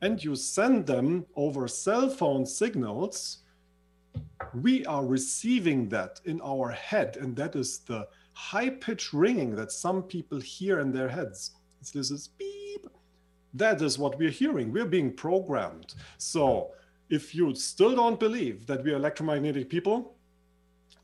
[0.03, 3.37] and you send them over cell phone signals,
[4.53, 7.15] we are receiving that in our head.
[7.15, 11.51] And that is the high pitch ringing that some people hear in their heads.
[11.79, 12.85] It's this is beep.
[13.53, 14.73] That is what we're hearing.
[14.73, 15.95] We're being programmed.
[16.17, 16.71] So
[17.09, 20.15] if you still don't believe that we are electromagnetic people,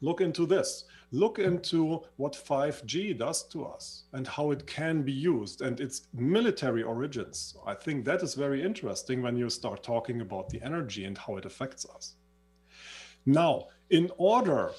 [0.01, 5.11] look into this look into what 5G does to us and how it can be
[5.11, 7.55] used and its military origins.
[7.65, 11.37] I think that is very interesting when you start talking about the energy and how
[11.37, 12.15] it affects us.
[13.25, 14.71] Now, in order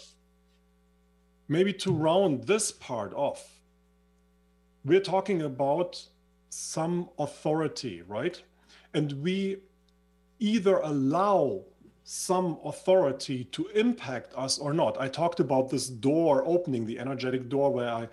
[1.49, 3.61] maybe to round this part off,
[4.85, 6.03] we're talking about
[6.49, 8.41] some authority, right?
[8.95, 9.59] And we
[10.39, 11.65] either allow
[12.13, 15.01] some authority to impact us or not.
[15.01, 18.09] I talked about this door opening, the energetic door where I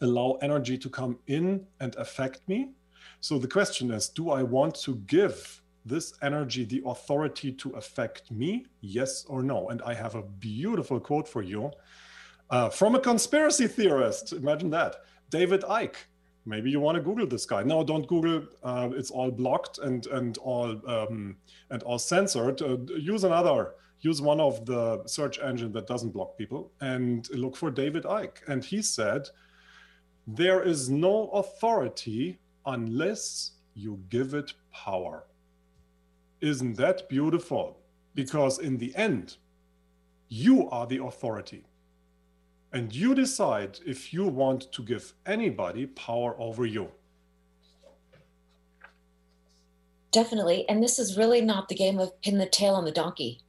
[0.00, 2.70] allow energy to come in and affect me.
[3.20, 8.30] So the question is do I want to give this energy the authority to affect
[8.30, 8.66] me?
[8.82, 9.68] Yes or no?
[9.70, 11.72] And I have a beautiful quote for you
[12.50, 14.32] uh, from a conspiracy theorist.
[14.32, 14.94] Imagine that.
[15.30, 15.96] David Icke
[16.46, 17.62] maybe you want to Google this guy.
[17.62, 18.46] No, don't Google.
[18.62, 21.36] Uh, it's all blocked and and all um,
[21.70, 22.62] and all censored.
[22.62, 23.74] Uh, use another.
[24.00, 28.38] Use one of the search engine that doesn't block people and look for David Icke
[28.46, 29.28] And he said,
[30.26, 35.26] "There is no authority unless you give it power."
[36.40, 37.78] Isn't that beautiful?
[38.14, 39.36] Because in the end,
[40.28, 41.64] you are the authority
[42.76, 46.88] and you decide if you want to give anybody power over you.
[50.10, 50.68] Definitely.
[50.68, 53.40] And this is really not the game of pin the tail on the donkey.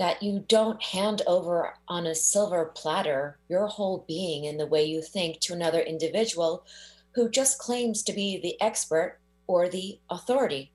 [0.00, 4.84] That you don't hand over on a silver platter your whole being and the way
[4.84, 6.64] you think to another individual
[7.12, 10.72] who just claims to be the expert or the authority.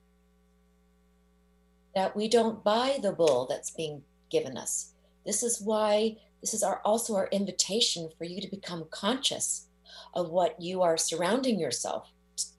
[1.94, 4.94] That we don't buy the bull that's being given us.
[5.26, 9.68] This is why this is our, also our invitation for you to become conscious
[10.14, 12.12] of what you are surrounding yourself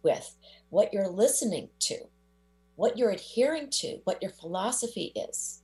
[0.03, 0.35] with,
[0.70, 1.99] what you're listening to,
[2.77, 5.61] what you're adhering to, what your philosophy is.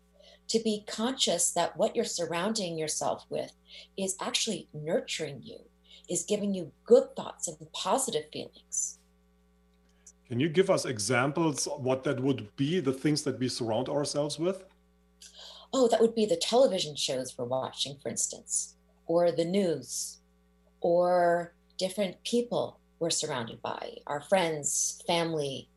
[0.49, 3.53] To be conscious that what you're surrounding yourself with
[3.97, 5.61] is actually nurturing you,
[6.11, 8.99] is giving you good thoughts and positive feelings.
[10.29, 14.39] Can you give us examples what that would be, the things that we surround ourselves
[14.39, 14.67] with?
[15.73, 18.75] Oh, that would be the television shows we're watching, for instance,
[19.07, 20.19] or the news,
[20.81, 25.69] or different people we're surrounded by, our friends, family,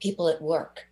[0.00, 0.88] people at work,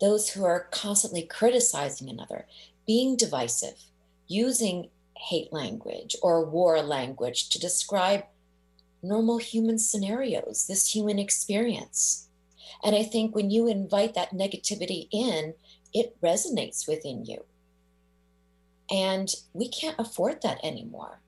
[0.00, 2.46] those who are constantly criticizing another,
[2.86, 3.78] being divisive,
[4.26, 8.24] using hate language or war language to describe
[9.02, 12.28] normal human scenarios, this human experience.
[12.82, 15.54] And I think when you invite that negativity in,
[15.92, 17.44] it resonates within you.
[18.90, 21.20] And we can't afford that anymore.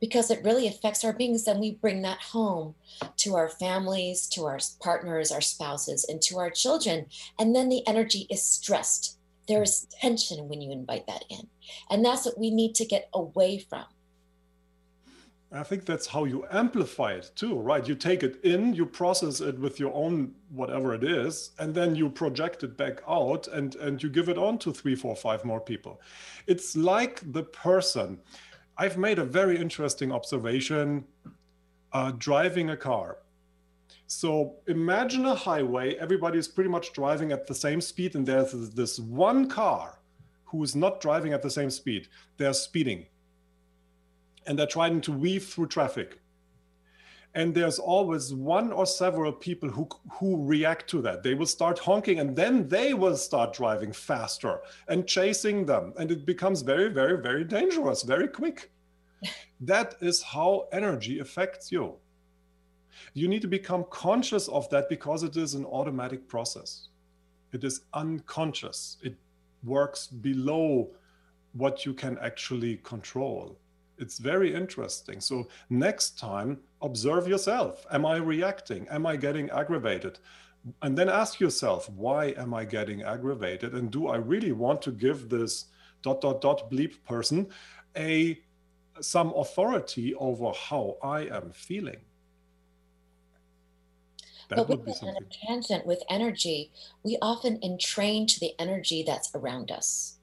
[0.00, 1.44] because it really affects our beings.
[1.44, 2.74] Then we bring that home
[3.18, 7.06] to our families, to our partners, our spouses, and to our children.
[7.38, 9.18] And then the energy is stressed.
[9.48, 11.48] There is tension when you invite that in.
[11.90, 13.86] And that's what we need to get away from.
[15.56, 17.86] I think that's how you amplify it too, right?
[17.86, 21.94] You take it in, you process it with your own whatever it is, and then
[21.94, 25.44] you project it back out and, and you give it on to three, four, five
[25.44, 26.00] more people.
[26.46, 28.18] It's like the person
[28.78, 31.04] I've made a very interesting observation
[31.92, 33.18] uh, driving a car.
[34.06, 38.52] So imagine a highway, everybody is pretty much driving at the same speed, and there's
[38.70, 39.98] this one car
[40.44, 42.08] who is not driving at the same speed.
[42.36, 43.06] They're speeding
[44.46, 46.20] and they're trying to weave through traffic.
[47.34, 51.22] And there's always one or several people who, who react to that.
[51.22, 55.92] They will start honking and then they will start driving faster and chasing them.
[55.98, 58.70] And it becomes very, very, very dangerous, very quick.
[59.60, 61.96] that is how energy affects you.
[63.12, 66.88] You need to become conscious of that because it is an automatic process.
[67.52, 68.96] It is unconscious.
[69.02, 69.16] It
[69.62, 70.90] works below
[71.52, 73.58] what you can actually control
[73.98, 75.20] it's very interesting.
[75.20, 77.86] So next time, observe yourself.
[77.90, 78.86] Am I reacting?
[78.88, 80.18] Am I getting aggravated?
[80.82, 83.74] And then ask yourself, why am I getting aggravated?
[83.74, 85.66] And do I really want to give this
[86.02, 87.48] dot dot dot bleep person
[87.96, 88.40] a
[89.00, 92.00] some authority over how I am feeling?
[94.48, 95.16] That but with an
[95.46, 96.70] tangent with energy,
[97.02, 100.18] we often entrain to the energy that's around us.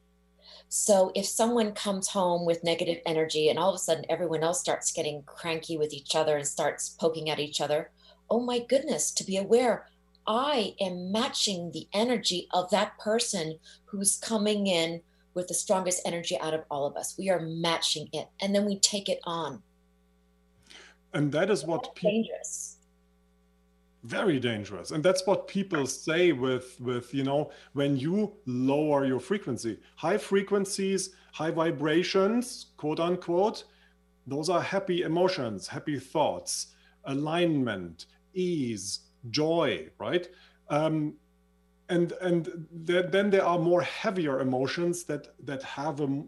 [0.75, 4.59] So if someone comes home with negative energy and all of a sudden everyone else
[4.59, 7.91] starts getting cranky with each other and starts poking at each other,
[8.27, 9.85] oh my goodness, to be aware,
[10.25, 15.03] I am matching the energy of that person who's coming in
[15.35, 17.19] with the strongest energy out of all of us.
[17.19, 19.61] We are matching it and then we take it on.
[21.13, 22.72] And that is what people dangerous
[24.03, 24.91] very dangerous.
[24.91, 29.79] And that's what people say with with you know when you lower your frequency.
[29.95, 33.63] High frequencies high vibrations quote unquote
[34.27, 36.67] those are happy emotions happy thoughts
[37.05, 38.99] alignment ease
[39.29, 40.29] joy right?
[40.69, 41.15] Um,
[41.89, 46.23] and and then there are more heavier emotions that that have a,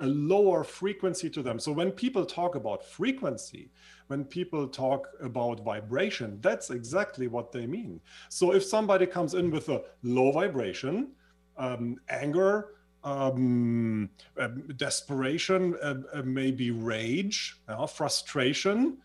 [0.00, 3.70] a lower frequency to them so when people talk about frequency
[4.10, 8.00] when people talk about vibration, that's exactly what they mean.
[8.28, 11.12] So if somebody comes in with a low vibration,
[11.56, 12.70] um, anger,
[13.04, 18.98] um, uh, desperation, uh, uh, maybe rage, frustration,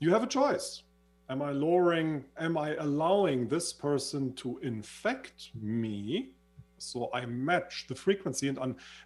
[0.00, 0.82] you have a choice.
[1.30, 6.32] Am I lowering, am I allowing this person to infect me
[6.78, 8.58] so i match the frequency and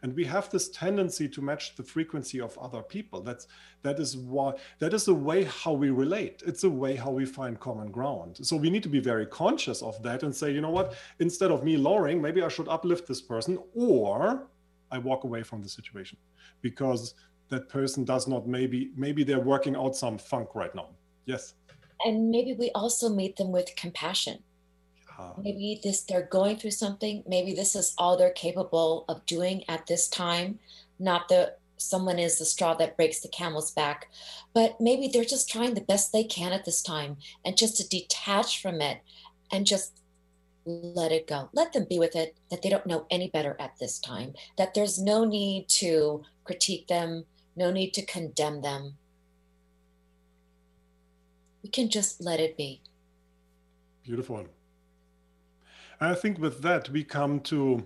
[0.02, 3.20] and we have this tendency to match the frequency of other people.
[3.20, 3.46] That's
[3.82, 6.42] that is why that is the way how we relate.
[6.46, 8.38] It's a way how we find common ground.
[8.42, 10.94] So we need to be very conscious of that and say you know what?
[11.18, 14.46] Instead of me lowering maybe i should uplift this person or
[14.90, 16.18] i walk away from the situation
[16.62, 17.14] because
[17.48, 20.88] that person does not maybe maybe they're working out some funk right now.
[21.26, 21.54] Yes?
[22.04, 24.42] And maybe we also meet them with compassion
[25.42, 29.86] maybe this they're going through something maybe this is all they're capable of doing at
[29.86, 30.58] this time
[30.98, 34.10] not that someone is the straw that breaks the camel's back.
[34.52, 37.88] But maybe they're just trying the best they can at this time and just to
[37.88, 38.98] detach from it
[39.50, 40.00] and just
[40.64, 41.48] let it go.
[41.52, 44.74] Let them be with it that they don't know any better at this time that
[44.74, 47.24] there's no need to critique them
[47.56, 48.96] no need to condemn them.
[51.62, 52.80] We can just let it be.
[54.02, 54.38] Beautiful
[56.00, 57.84] I think with that, we come to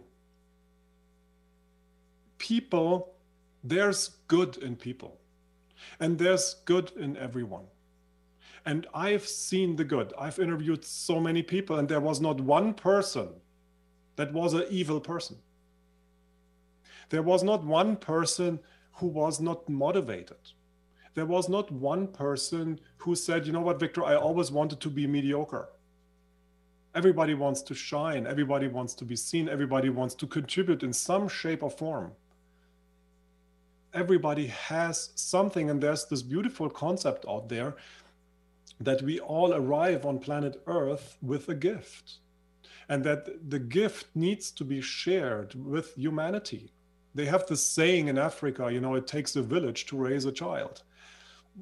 [2.38, 3.12] people,
[3.64, 5.18] there's good in people,
[5.98, 7.64] and there's good in everyone.
[8.64, 10.12] And I've seen the good.
[10.18, 13.28] I've interviewed so many people, and there was not one person
[14.16, 15.36] that was an evil person.
[17.10, 18.60] There was not one person
[18.92, 20.36] who was not motivated.
[21.14, 24.88] There was not one person who said, you know what, Victor, I always wanted to
[24.88, 25.68] be mediocre.
[26.94, 28.26] Everybody wants to shine.
[28.26, 29.48] Everybody wants to be seen.
[29.48, 32.12] Everybody wants to contribute in some shape or form.
[33.92, 37.74] Everybody has something, and there's this beautiful concept out there
[38.80, 42.18] that we all arrive on planet Earth with a gift,
[42.88, 46.72] and that the gift needs to be shared with humanity.
[47.14, 50.32] They have this saying in Africa, you know, it takes a village to raise a
[50.32, 50.82] child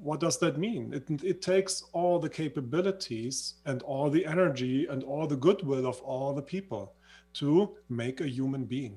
[0.01, 0.93] what does that mean?
[0.93, 6.01] It, it takes all the capabilities and all the energy and all the goodwill of
[6.01, 6.95] all the people
[7.34, 8.97] to make a human being.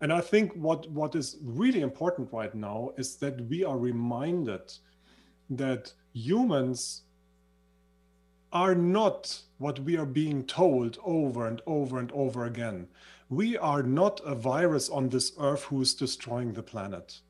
[0.00, 4.72] And I think what, what is really important right now is that we are reminded
[5.50, 7.02] that humans
[8.52, 12.86] are not what we are being told over and over and over again.
[13.28, 17.20] We are not a virus on this earth who's destroying the planet.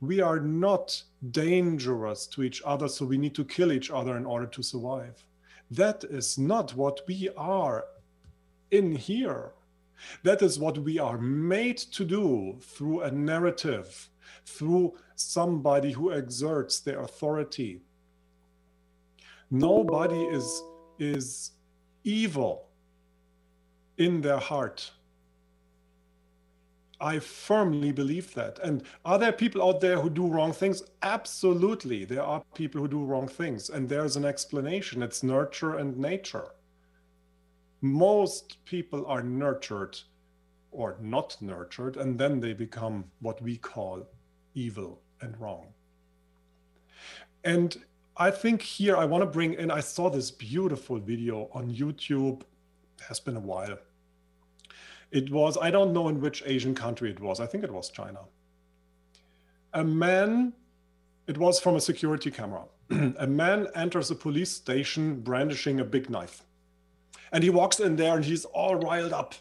[0.00, 4.26] We are not dangerous to each other, so we need to kill each other in
[4.26, 5.24] order to survive.
[5.70, 7.84] That is not what we are
[8.70, 9.52] in here.
[10.22, 14.10] That is what we are made to do through a narrative,
[14.44, 17.80] through somebody who exerts their authority.
[19.50, 20.62] Nobody is,
[20.98, 21.52] is
[22.04, 22.68] evil
[23.96, 24.90] in their heart.
[27.00, 28.58] I firmly believe that.
[28.60, 30.82] And are there people out there who do wrong things?
[31.02, 32.04] Absolutely.
[32.04, 33.68] There are people who do wrong things.
[33.70, 36.46] And there's an explanation it's nurture and nature.
[37.82, 39.98] Most people are nurtured
[40.72, 44.06] or not nurtured, and then they become what we call
[44.54, 45.66] evil and wrong.
[47.44, 47.76] And
[48.16, 52.42] I think here I want to bring in, I saw this beautiful video on YouTube,
[53.08, 53.78] has been a while.
[55.10, 57.90] It was, I don't know in which Asian country it was, I think it was
[57.90, 58.20] China.
[59.72, 60.52] A man,
[61.26, 62.64] it was from a security camera.
[62.90, 66.42] a man enters a police station brandishing a big knife.
[67.32, 69.34] And he walks in there and he's all riled up.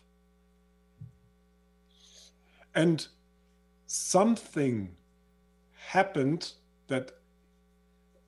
[2.74, 3.08] And
[3.88, 4.96] something
[5.88, 6.52] happened
[6.88, 7.12] that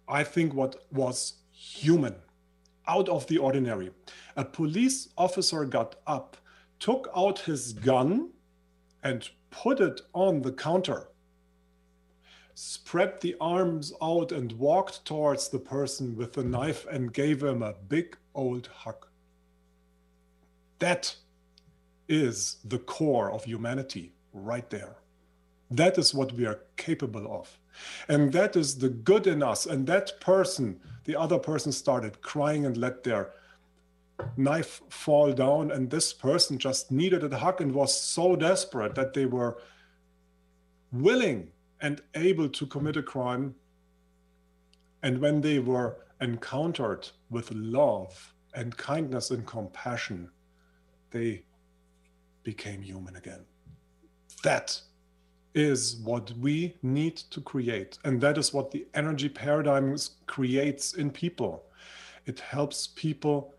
[0.08, 2.16] I think what was human,
[2.88, 3.92] out of the ordinary.
[4.38, 6.38] A police officer got up,
[6.80, 8.30] took out his gun,
[9.04, 11.10] and put it on the counter,
[12.56, 17.62] spread the arms out, and walked towards the person with the knife and gave him
[17.62, 19.06] a big old hug.
[20.80, 21.16] That
[22.08, 24.98] is the core of humanity right there.
[25.72, 27.60] That is what we are capable of.
[28.08, 29.66] And that is the good in us.
[29.66, 33.34] And that person, the other person started crying and let their
[34.36, 35.72] knife fall down.
[35.72, 39.58] And this person just needed a hug and was so desperate that they were
[40.92, 41.52] willing
[41.82, 43.56] and able to commit a crime.
[45.04, 50.30] And when they were encountered with love and kindness and compassion,
[51.12, 51.44] they
[52.44, 53.46] became human again.
[54.44, 54.82] That
[55.54, 57.98] is what we need to create.
[58.04, 61.64] And that is what the energy paradigms creates in people.
[62.26, 63.57] It helps people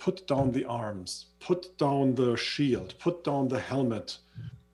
[0.00, 4.18] put down the arms, put down the shield, put down the helmet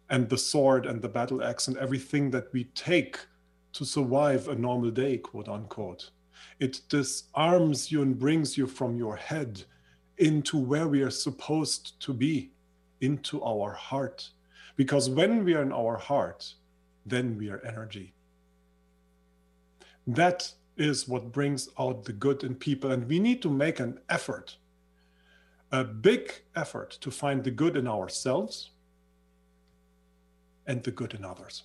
[0.09, 3.18] and the sword and the battle axe and everything that we take
[3.72, 6.11] to survive a normal day, quote unquote.
[6.61, 9.64] It disarms you and brings you from your head
[10.18, 12.53] into where we are supposed to be,
[13.01, 14.31] into our heart.
[14.77, 16.55] Because when we are in our heart,
[17.05, 18.14] then we are energy.
[20.07, 22.93] That is what brings out the good in people.
[22.93, 24.57] And we need to make an effort,
[25.81, 28.70] a big effort to find the good in ourselves
[30.66, 31.64] and the good in others.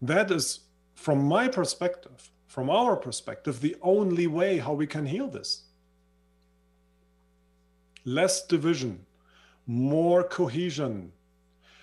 [0.00, 0.60] That is,
[0.94, 5.64] from my perspective, from our perspective, the only way how we can heal this.
[8.04, 9.04] Less division,
[9.66, 11.12] more cohesion,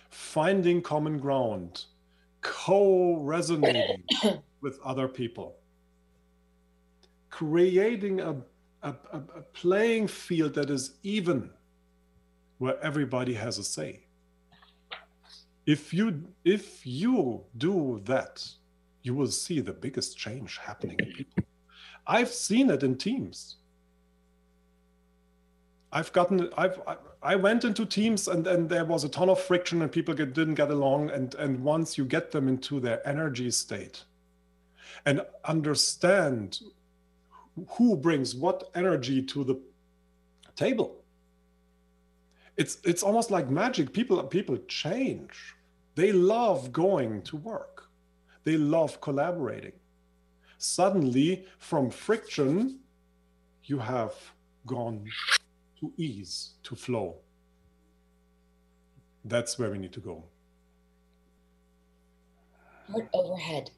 [0.10, 1.86] finding common ground,
[2.42, 4.04] co resonating
[4.62, 5.58] with other people,
[7.30, 8.38] creating a,
[8.88, 11.50] a, a, playing field that is even,
[12.58, 14.02] where everybody has a say.
[15.66, 18.48] If you if you do that,
[19.04, 21.44] you will see the biggest change happening in people.
[22.06, 23.58] I've seen it in teams.
[25.92, 26.80] I've gotten I've
[27.22, 30.34] I went into teams and and there was a ton of friction and people get,
[30.34, 34.04] didn't get along and and once you get them into their energy state
[35.06, 36.60] and understand
[37.70, 39.60] who brings what energy to the
[40.55, 41.03] table
[42.55, 45.55] it's it's almost like magic people people change
[45.95, 47.89] they love going to work
[48.43, 49.74] they love collaborating
[50.58, 52.80] suddenly from friction
[53.64, 54.14] you have
[54.66, 55.05] gone
[55.80, 57.18] to ease, to flow.
[59.26, 60.24] That's where we need to go.
[62.91, 63.72] Heart overhead.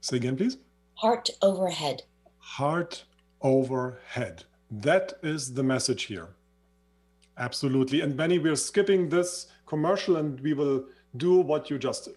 [0.00, 0.58] Say again, please.
[0.94, 2.02] Heart overhead.
[2.46, 3.04] Heart
[3.42, 4.44] over head.
[4.70, 6.28] That is the message here.
[7.36, 8.00] Absolutely.
[8.00, 10.86] And Benny, we're skipping this commercial and we will
[11.16, 12.08] do what you just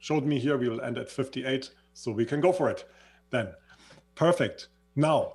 [0.00, 0.58] showed me here.
[0.58, 2.84] We will end at 58, so we can go for it
[3.30, 3.54] then.
[4.16, 4.68] Perfect.
[4.96, 5.34] Now,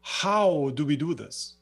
[0.00, 1.56] how do we do this?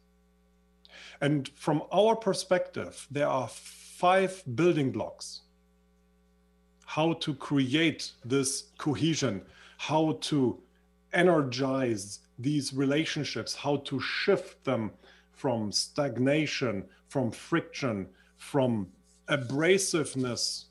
[1.21, 5.43] And from our perspective, there are five building blocks
[6.87, 9.43] how to create this cohesion,
[9.77, 10.59] how to
[11.13, 14.93] energize these relationships, how to shift them
[15.33, 18.89] from stagnation, from friction, from
[19.29, 20.65] abrasiveness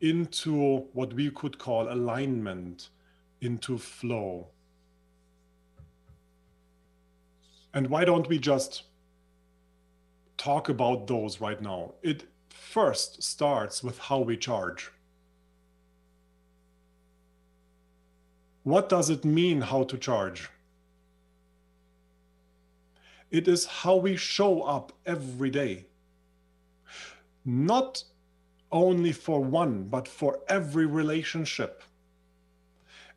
[0.00, 2.88] into what we could call alignment,
[3.40, 4.48] into flow.
[7.74, 8.84] And why don't we just
[10.36, 11.94] talk about those right now?
[12.02, 14.90] It first starts with how we charge.
[18.68, 20.50] What does it mean how to charge?
[23.30, 25.86] It is how we show up every day.
[27.46, 28.04] Not
[28.70, 31.82] only for one, but for every relationship.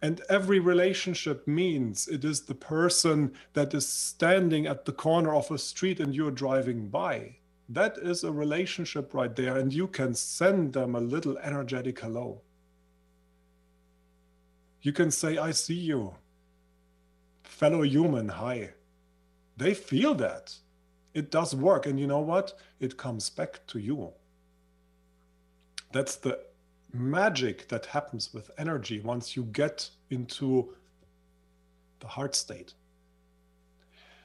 [0.01, 5.51] And every relationship means it is the person that is standing at the corner of
[5.51, 7.35] a street and you're driving by.
[7.67, 12.41] That is a relationship right there, and you can send them a little energetic hello.
[14.81, 16.15] You can say, I see you.
[17.43, 18.71] Fellow human, hi.
[19.57, 20.55] They feel that.
[21.13, 21.85] It does work.
[21.85, 22.53] And you know what?
[22.79, 24.13] It comes back to you.
[25.91, 26.39] That's the
[26.93, 30.73] magic that happens with energy once you get into
[31.99, 32.73] the heart state.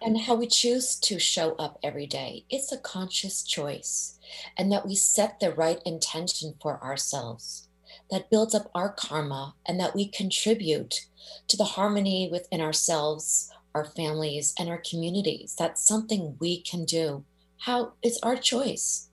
[0.00, 2.44] And how we choose to show up every day.
[2.48, 4.18] It's a conscious choice,
[4.56, 7.65] and that we set the right intention for ourselves
[8.10, 11.06] that builds up our karma and that we contribute
[11.48, 15.54] to the harmony within ourselves, our families, and our communities.
[15.58, 17.24] That's something we can do.
[17.58, 19.08] How it's our choice.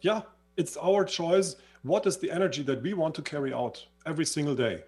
[0.00, 0.22] Yeah,
[0.56, 1.56] it's our choice.
[1.82, 4.82] What is the energy that we want to carry out every single day?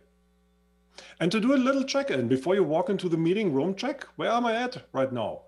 [1.20, 4.30] And to do a little check-in before you walk into the meeting room, check where
[4.30, 5.42] am I at right now?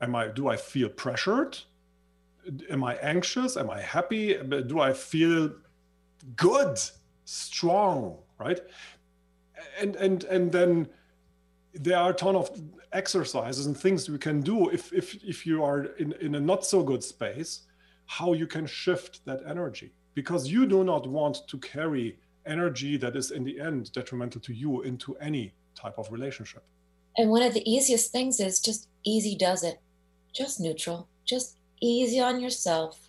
[0.00, 1.58] Am I do I feel pressured?
[2.70, 3.56] Am I anxious?
[3.56, 4.34] Am I happy?
[4.34, 5.52] Do I feel
[6.36, 6.78] good,
[7.24, 8.60] strong, right?
[9.80, 10.88] And and and then
[11.72, 12.50] there are a ton of
[12.92, 16.64] exercises and things we can do if if if you are in, in a not
[16.64, 17.62] so good space,
[18.06, 19.92] how you can shift that energy.
[20.14, 24.52] Because you do not want to carry energy that is in the end detrimental to
[24.52, 26.64] you into any type of relationship.
[27.16, 29.78] And one of the easiest things is just easy does it.
[30.32, 31.08] Just neutral.
[31.24, 33.08] Just easy on yourself.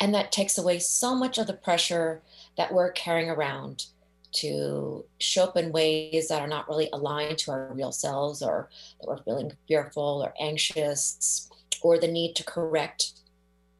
[0.00, 2.22] And that takes away so much of the pressure
[2.56, 3.86] that we're carrying around
[4.30, 8.68] to show up in ways that are not really aligned to our real selves or
[9.00, 11.48] that we're feeling fearful or anxious
[11.82, 13.12] or the need to correct.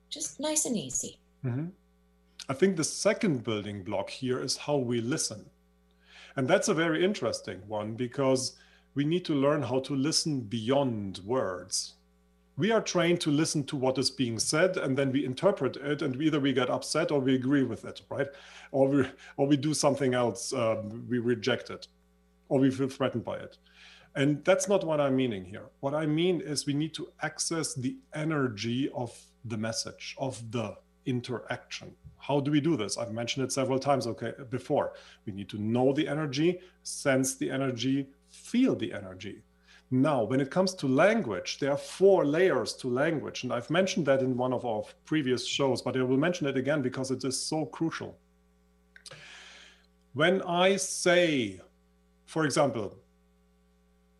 [0.09, 1.19] Just nice and easy.
[1.45, 1.67] Mm-hmm.
[2.49, 5.51] I think the second building block here is how we listen.
[6.35, 8.57] And that's a very interesting one because
[8.95, 11.95] we need to learn how to listen beyond words
[12.59, 16.03] we are trained to listen to what is being said and then we interpret it
[16.03, 18.27] and either we get upset or we agree with it right?
[18.73, 21.87] Or we or we do something else um, we reject it
[22.49, 23.57] or we feel threatened by it.
[24.17, 25.67] And that's not what i'm meaning here.
[25.81, 30.77] What i mean is we need to access the energy of the message of the
[31.07, 31.95] interaction.
[32.19, 32.99] How do we do this?
[32.99, 34.95] I've mentioned it several times okay before.
[35.25, 39.43] We need to know the energy sense the energy feel the energy
[39.91, 43.45] now, when it comes to language, there are four layers to language.
[43.45, 46.59] And I've mentioned that in one of our previous shows, but I will mention it
[46.59, 48.19] again because it is so crucial.
[50.13, 51.61] When I say,
[52.27, 52.99] for example,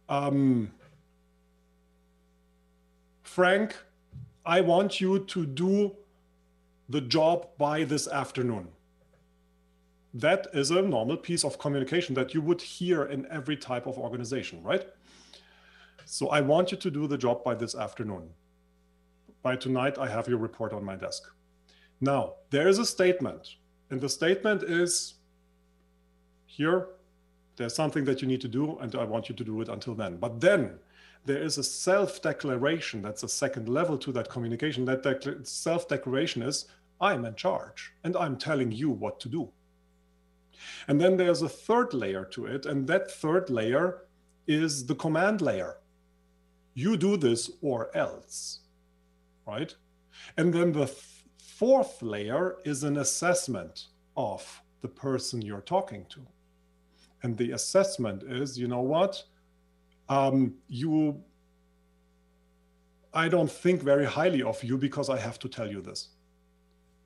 [0.09, 0.73] um,
[3.23, 3.77] Frank,
[4.47, 5.95] I want you to do
[6.89, 8.69] the job by this afternoon.
[10.15, 13.99] That is a normal piece of communication that you would hear in every type of
[13.99, 14.87] organization, right?
[16.11, 18.31] So I want you to do the job by this afternoon.
[19.43, 21.31] By tonight, I have your report on my desk.
[22.01, 23.57] Now, there is a statement,
[23.91, 25.17] and the statement is
[26.47, 26.87] here,
[27.57, 29.95] there's something that you need to do, and I want you to do it until
[29.95, 30.17] then.
[30.17, 30.79] But then
[31.27, 34.87] there is a self declaration that's a second level to that communication.
[34.87, 36.69] That de- self declaration is
[37.03, 39.51] I'm in charge, and I'm telling you what to do.
[40.89, 44.05] And then there's a third layer to it, and that third layer
[44.47, 45.77] is the command layer
[46.75, 48.61] you do this or else,
[49.47, 49.75] right?
[50.37, 56.21] And then the th- fourth layer is an assessment of the person you're talking to.
[57.23, 59.23] And the assessment is, you know what?
[60.09, 61.23] Um, you,
[63.13, 66.09] I don't think very highly of you because I have to tell you this.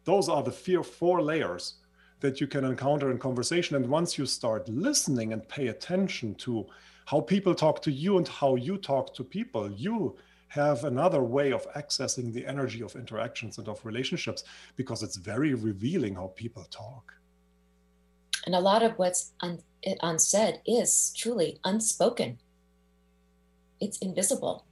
[0.05, 1.75] Those are the fear four layers
[2.21, 3.77] that you can encounter in conversation.
[3.77, 6.67] And once you start listening and pay attention to
[7.07, 10.17] how people talk to you and how you talk to people, you
[10.49, 14.45] have another way of accessing the energy of interactions and of relationships
[14.77, 17.15] because it's very revealing how people talk.
[18.45, 19.63] And a lot of what's un-
[20.03, 22.39] unsaid is truly unspoken,
[23.81, 24.67] it's invisible.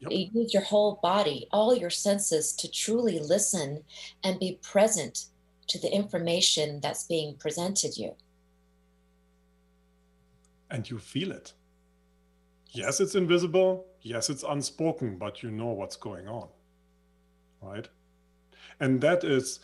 [0.00, 0.10] Yep.
[0.10, 3.84] You use your whole body, all your senses to truly listen
[4.24, 5.26] and be present
[5.68, 8.14] to the information that's being presented you.
[10.72, 11.52] And you feel it.
[12.70, 13.86] Yes, it's invisible.
[14.00, 16.48] Yes, it's unspoken, but you know what's going on.
[17.60, 17.86] Right?
[18.80, 19.60] And that is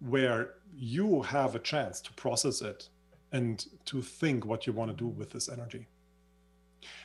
[0.00, 2.88] where you have a chance to process it
[3.32, 5.86] and to think what you want to do with this energy.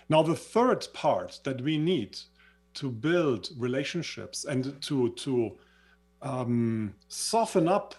[0.07, 2.17] Now, the third part that we need
[2.75, 5.57] to build relationships and to to
[6.21, 7.95] um, soften up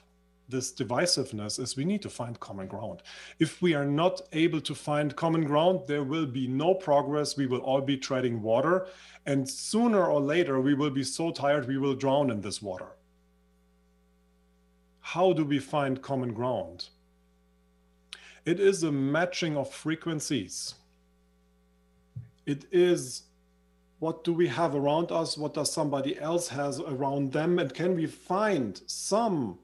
[0.49, 3.03] this divisiveness is we need to find common ground.
[3.39, 7.37] If we are not able to find common ground, there will be no progress.
[7.37, 8.87] We will all be treading water.
[9.27, 12.93] And sooner or later, we will be so tired we will drown in this water.
[15.01, 16.89] How do we find common ground?
[18.45, 20.75] It is a matching of frequencies.
[22.45, 23.23] It is
[23.99, 25.39] what do we have around us?
[25.39, 27.59] What does somebody else has around them?
[27.59, 29.59] And can we find some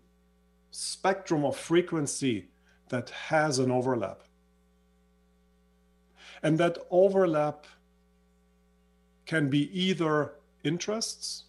[0.72, 2.48] spectrum of frequency
[2.88, 4.22] that has an overlap?
[6.42, 7.66] And that overlap
[9.24, 10.32] can be either
[10.64, 11.44] interests,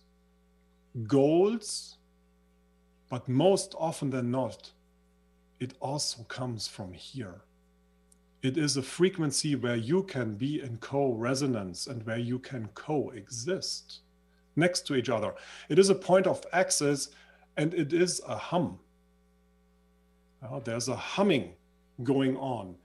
[1.08, 1.98] goals,
[3.10, 4.72] but most often than not,
[5.60, 7.42] it also comes from here
[8.44, 14.02] it is a frequency where you can be in co-resonance and where you can coexist
[14.58, 15.34] next to each other.
[15.70, 17.08] It is a point of access
[17.56, 18.80] and it is a hum.
[20.44, 21.54] Uh, there's a humming
[22.04, 22.76] going on.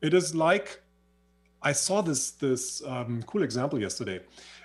[0.00, 0.80] It is like
[1.62, 4.20] I saw this this um, cool example yesterday.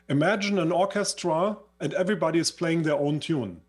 [0.10, 3.62] Imagine an orchestra and everybody is playing their own tune.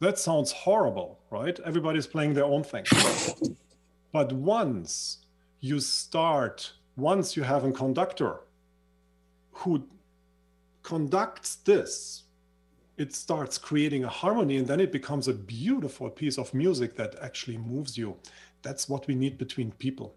[0.00, 1.58] That sounds horrible, right?
[1.64, 2.84] Everybody's playing their own thing.
[4.12, 5.18] But once
[5.60, 8.40] you start, once you have a conductor
[9.52, 9.86] who
[10.82, 12.22] conducts this,
[12.96, 17.16] it starts creating a harmony and then it becomes a beautiful piece of music that
[17.20, 18.16] actually moves you.
[18.62, 20.16] That's what we need between people.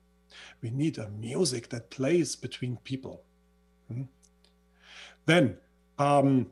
[0.61, 3.23] We need a music that plays between people.
[3.91, 4.03] Hmm?
[5.25, 5.57] Then,
[5.97, 6.47] um,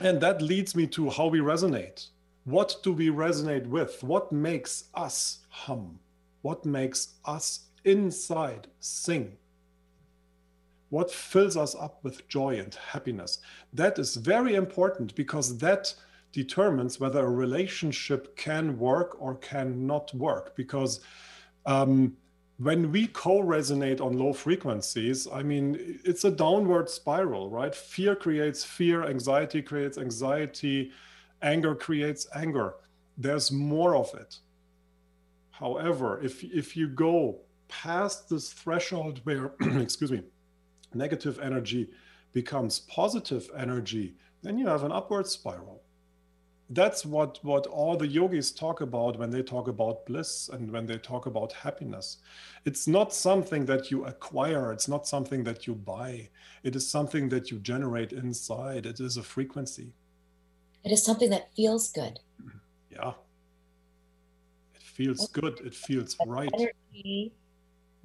[0.00, 2.08] and that leads me to how we resonate.
[2.44, 4.02] What do we resonate with?
[4.02, 5.98] What makes us hum?
[6.42, 9.36] what makes us inside sing
[10.90, 13.38] what fills us up with joy and happiness.
[13.72, 15.94] That is very important because that
[16.32, 20.56] determines whether a relationship can work or cannot work.
[20.56, 21.00] Because
[21.66, 22.16] um,
[22.58, 27.72] when we co-resonate on low frequencies i mean it's a downward spiral right?
[27.72, 30.90] Fear creates fear anxiety creates anxiety
[31.42, 32.74] anger creates anger.
[33.16, 34.38] There's more of it.
[35.50, 40.22] However, if, if you go past this threshold where, excuse me,
[40.94, 41.90] negative energy
[42.32, 45.82] becomes positive energy, then you have an upward spiral.
[46.70, 50.84] That's what, what all the yogis talk about when they talk about bliss and when
[50.84, 52.18] they talk about happiness.
[52.66, 56.28] It's not something that you acquire, it's not something that you buy.
[56.62, 58.84] It is something that you generate inside.
[58.84, 59.94] It is a frequency.
[60.84, 62.20] It is something that feels good.
[62.90, 63.14] Yeah
[64.74, 65.60] It feels good.
[65.64, 66.50] It feels right.
[66.54, 67.32] Energy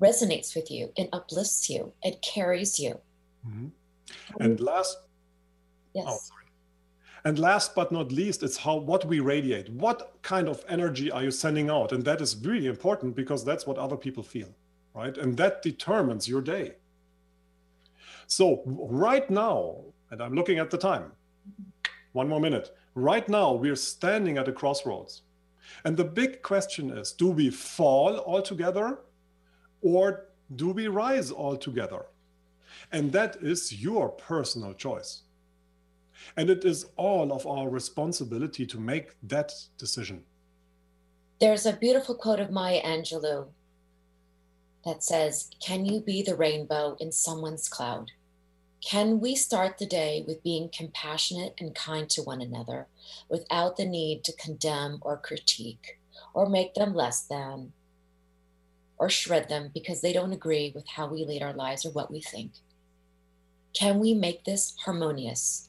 [0.02, 1.94] resonates with you and uplifts you.
[2.02, 3.00] It carries you.
[3.48, 3.68] Mm-hmm.
[4.40, 4.98] And last,
[5.94, 6.06] yes.
[6.08, 6.44] Oh, sorry.
[7.26, 9.70] And last but not least, it's how what we radiate.
[9.70, 11.94] What kind of energy are you sending out?
[11.94, 14.50] And that is really important because that's what other people feel,
[14.94, 15.18] right?
[15.18, 16.74] And that determines your day.
[18.28, 19.78] So right now,
[20.12, 21.12] and I'm looking at the time,
[22.12, 22.76] one more minute.
[22.96, 25.24] Right now, we're standing at a crossroads.
[25.86, 29.00] And the big question is do we fall altogether
[29.84, 30.26] or
[30.56, 32.06] do we rise altogether?
[32.92, 35.24] And that is your personal choice.
[36.38, 40.24] And it is all of our responsibility to make that decision.
[41.40, 43.48] There's a beautiful quote of Maya Angelou
[44.86, 48.12] that says, Can you be the rainbow in someone's cloud?
[48.82, 52.88] Can we start the day with being compassionate and kind to one another
[53.30, 56.00] without the need to condemn or critique
[56.34, 57.72] or make them less than
[59.04, 62.10] or shred them because they don't agree with how we lead our lives or what
[62.10, 62.52] we think?
[63.74, 65.68] Can we make this harmonious,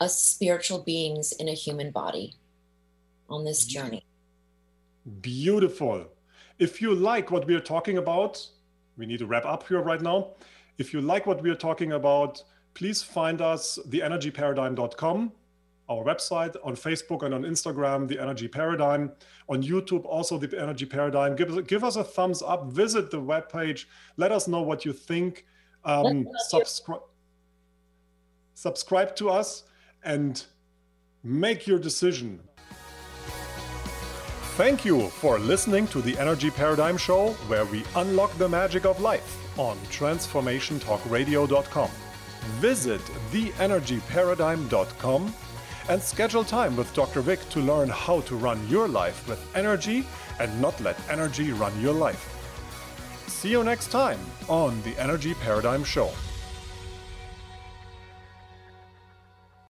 [0.00, 2.34] us spiritual beings in a human body
[3.28, 4.06] on this journey?
[5.20, 6.06] Beautiful.
[6.58, 8.42] If you like what we are talking about,
[8.96, 10.28] we need to wrap up here right now.
[10.78, 12.42] If you like what we are talking about,
[12.72, 15.30] please find us theenergyparadigm.com
[15.88, 19.12] our website, on Facebook and on Instagram, The Energy Paradigm,
[19.48, 21.36] on YouTube, also The Energy Paradigm.
[21.36, 23.84] Give us, give us a thumbs up, visit the webpage,
[24.16, 25.46] let us know what you think.
[25.84, 27.02] Um, subscribe,
[28.54, 29.64] subscribe to us
[30.02, 30.44] and
[31.22, 32.40] make your decision.
[34.56, 39.02] Thank you for listening to the Energy Paradigm Show, where we unlock the magic of
[39.02, 41.90] life on transformationtalkradio.com.
[42.60, 43.00] Visit
[43.32, 45.34] theenergyparadigm.com
[45.88, 47.20] and schedule time with Dr.
[47.20, 50.04] Vic to learn how to run your life with energy
[50.40, 52.32] and not let energy run your life.
[53.28, 54.18] See you next time
[54.48, 56.10] on the Energy Paradigm Show.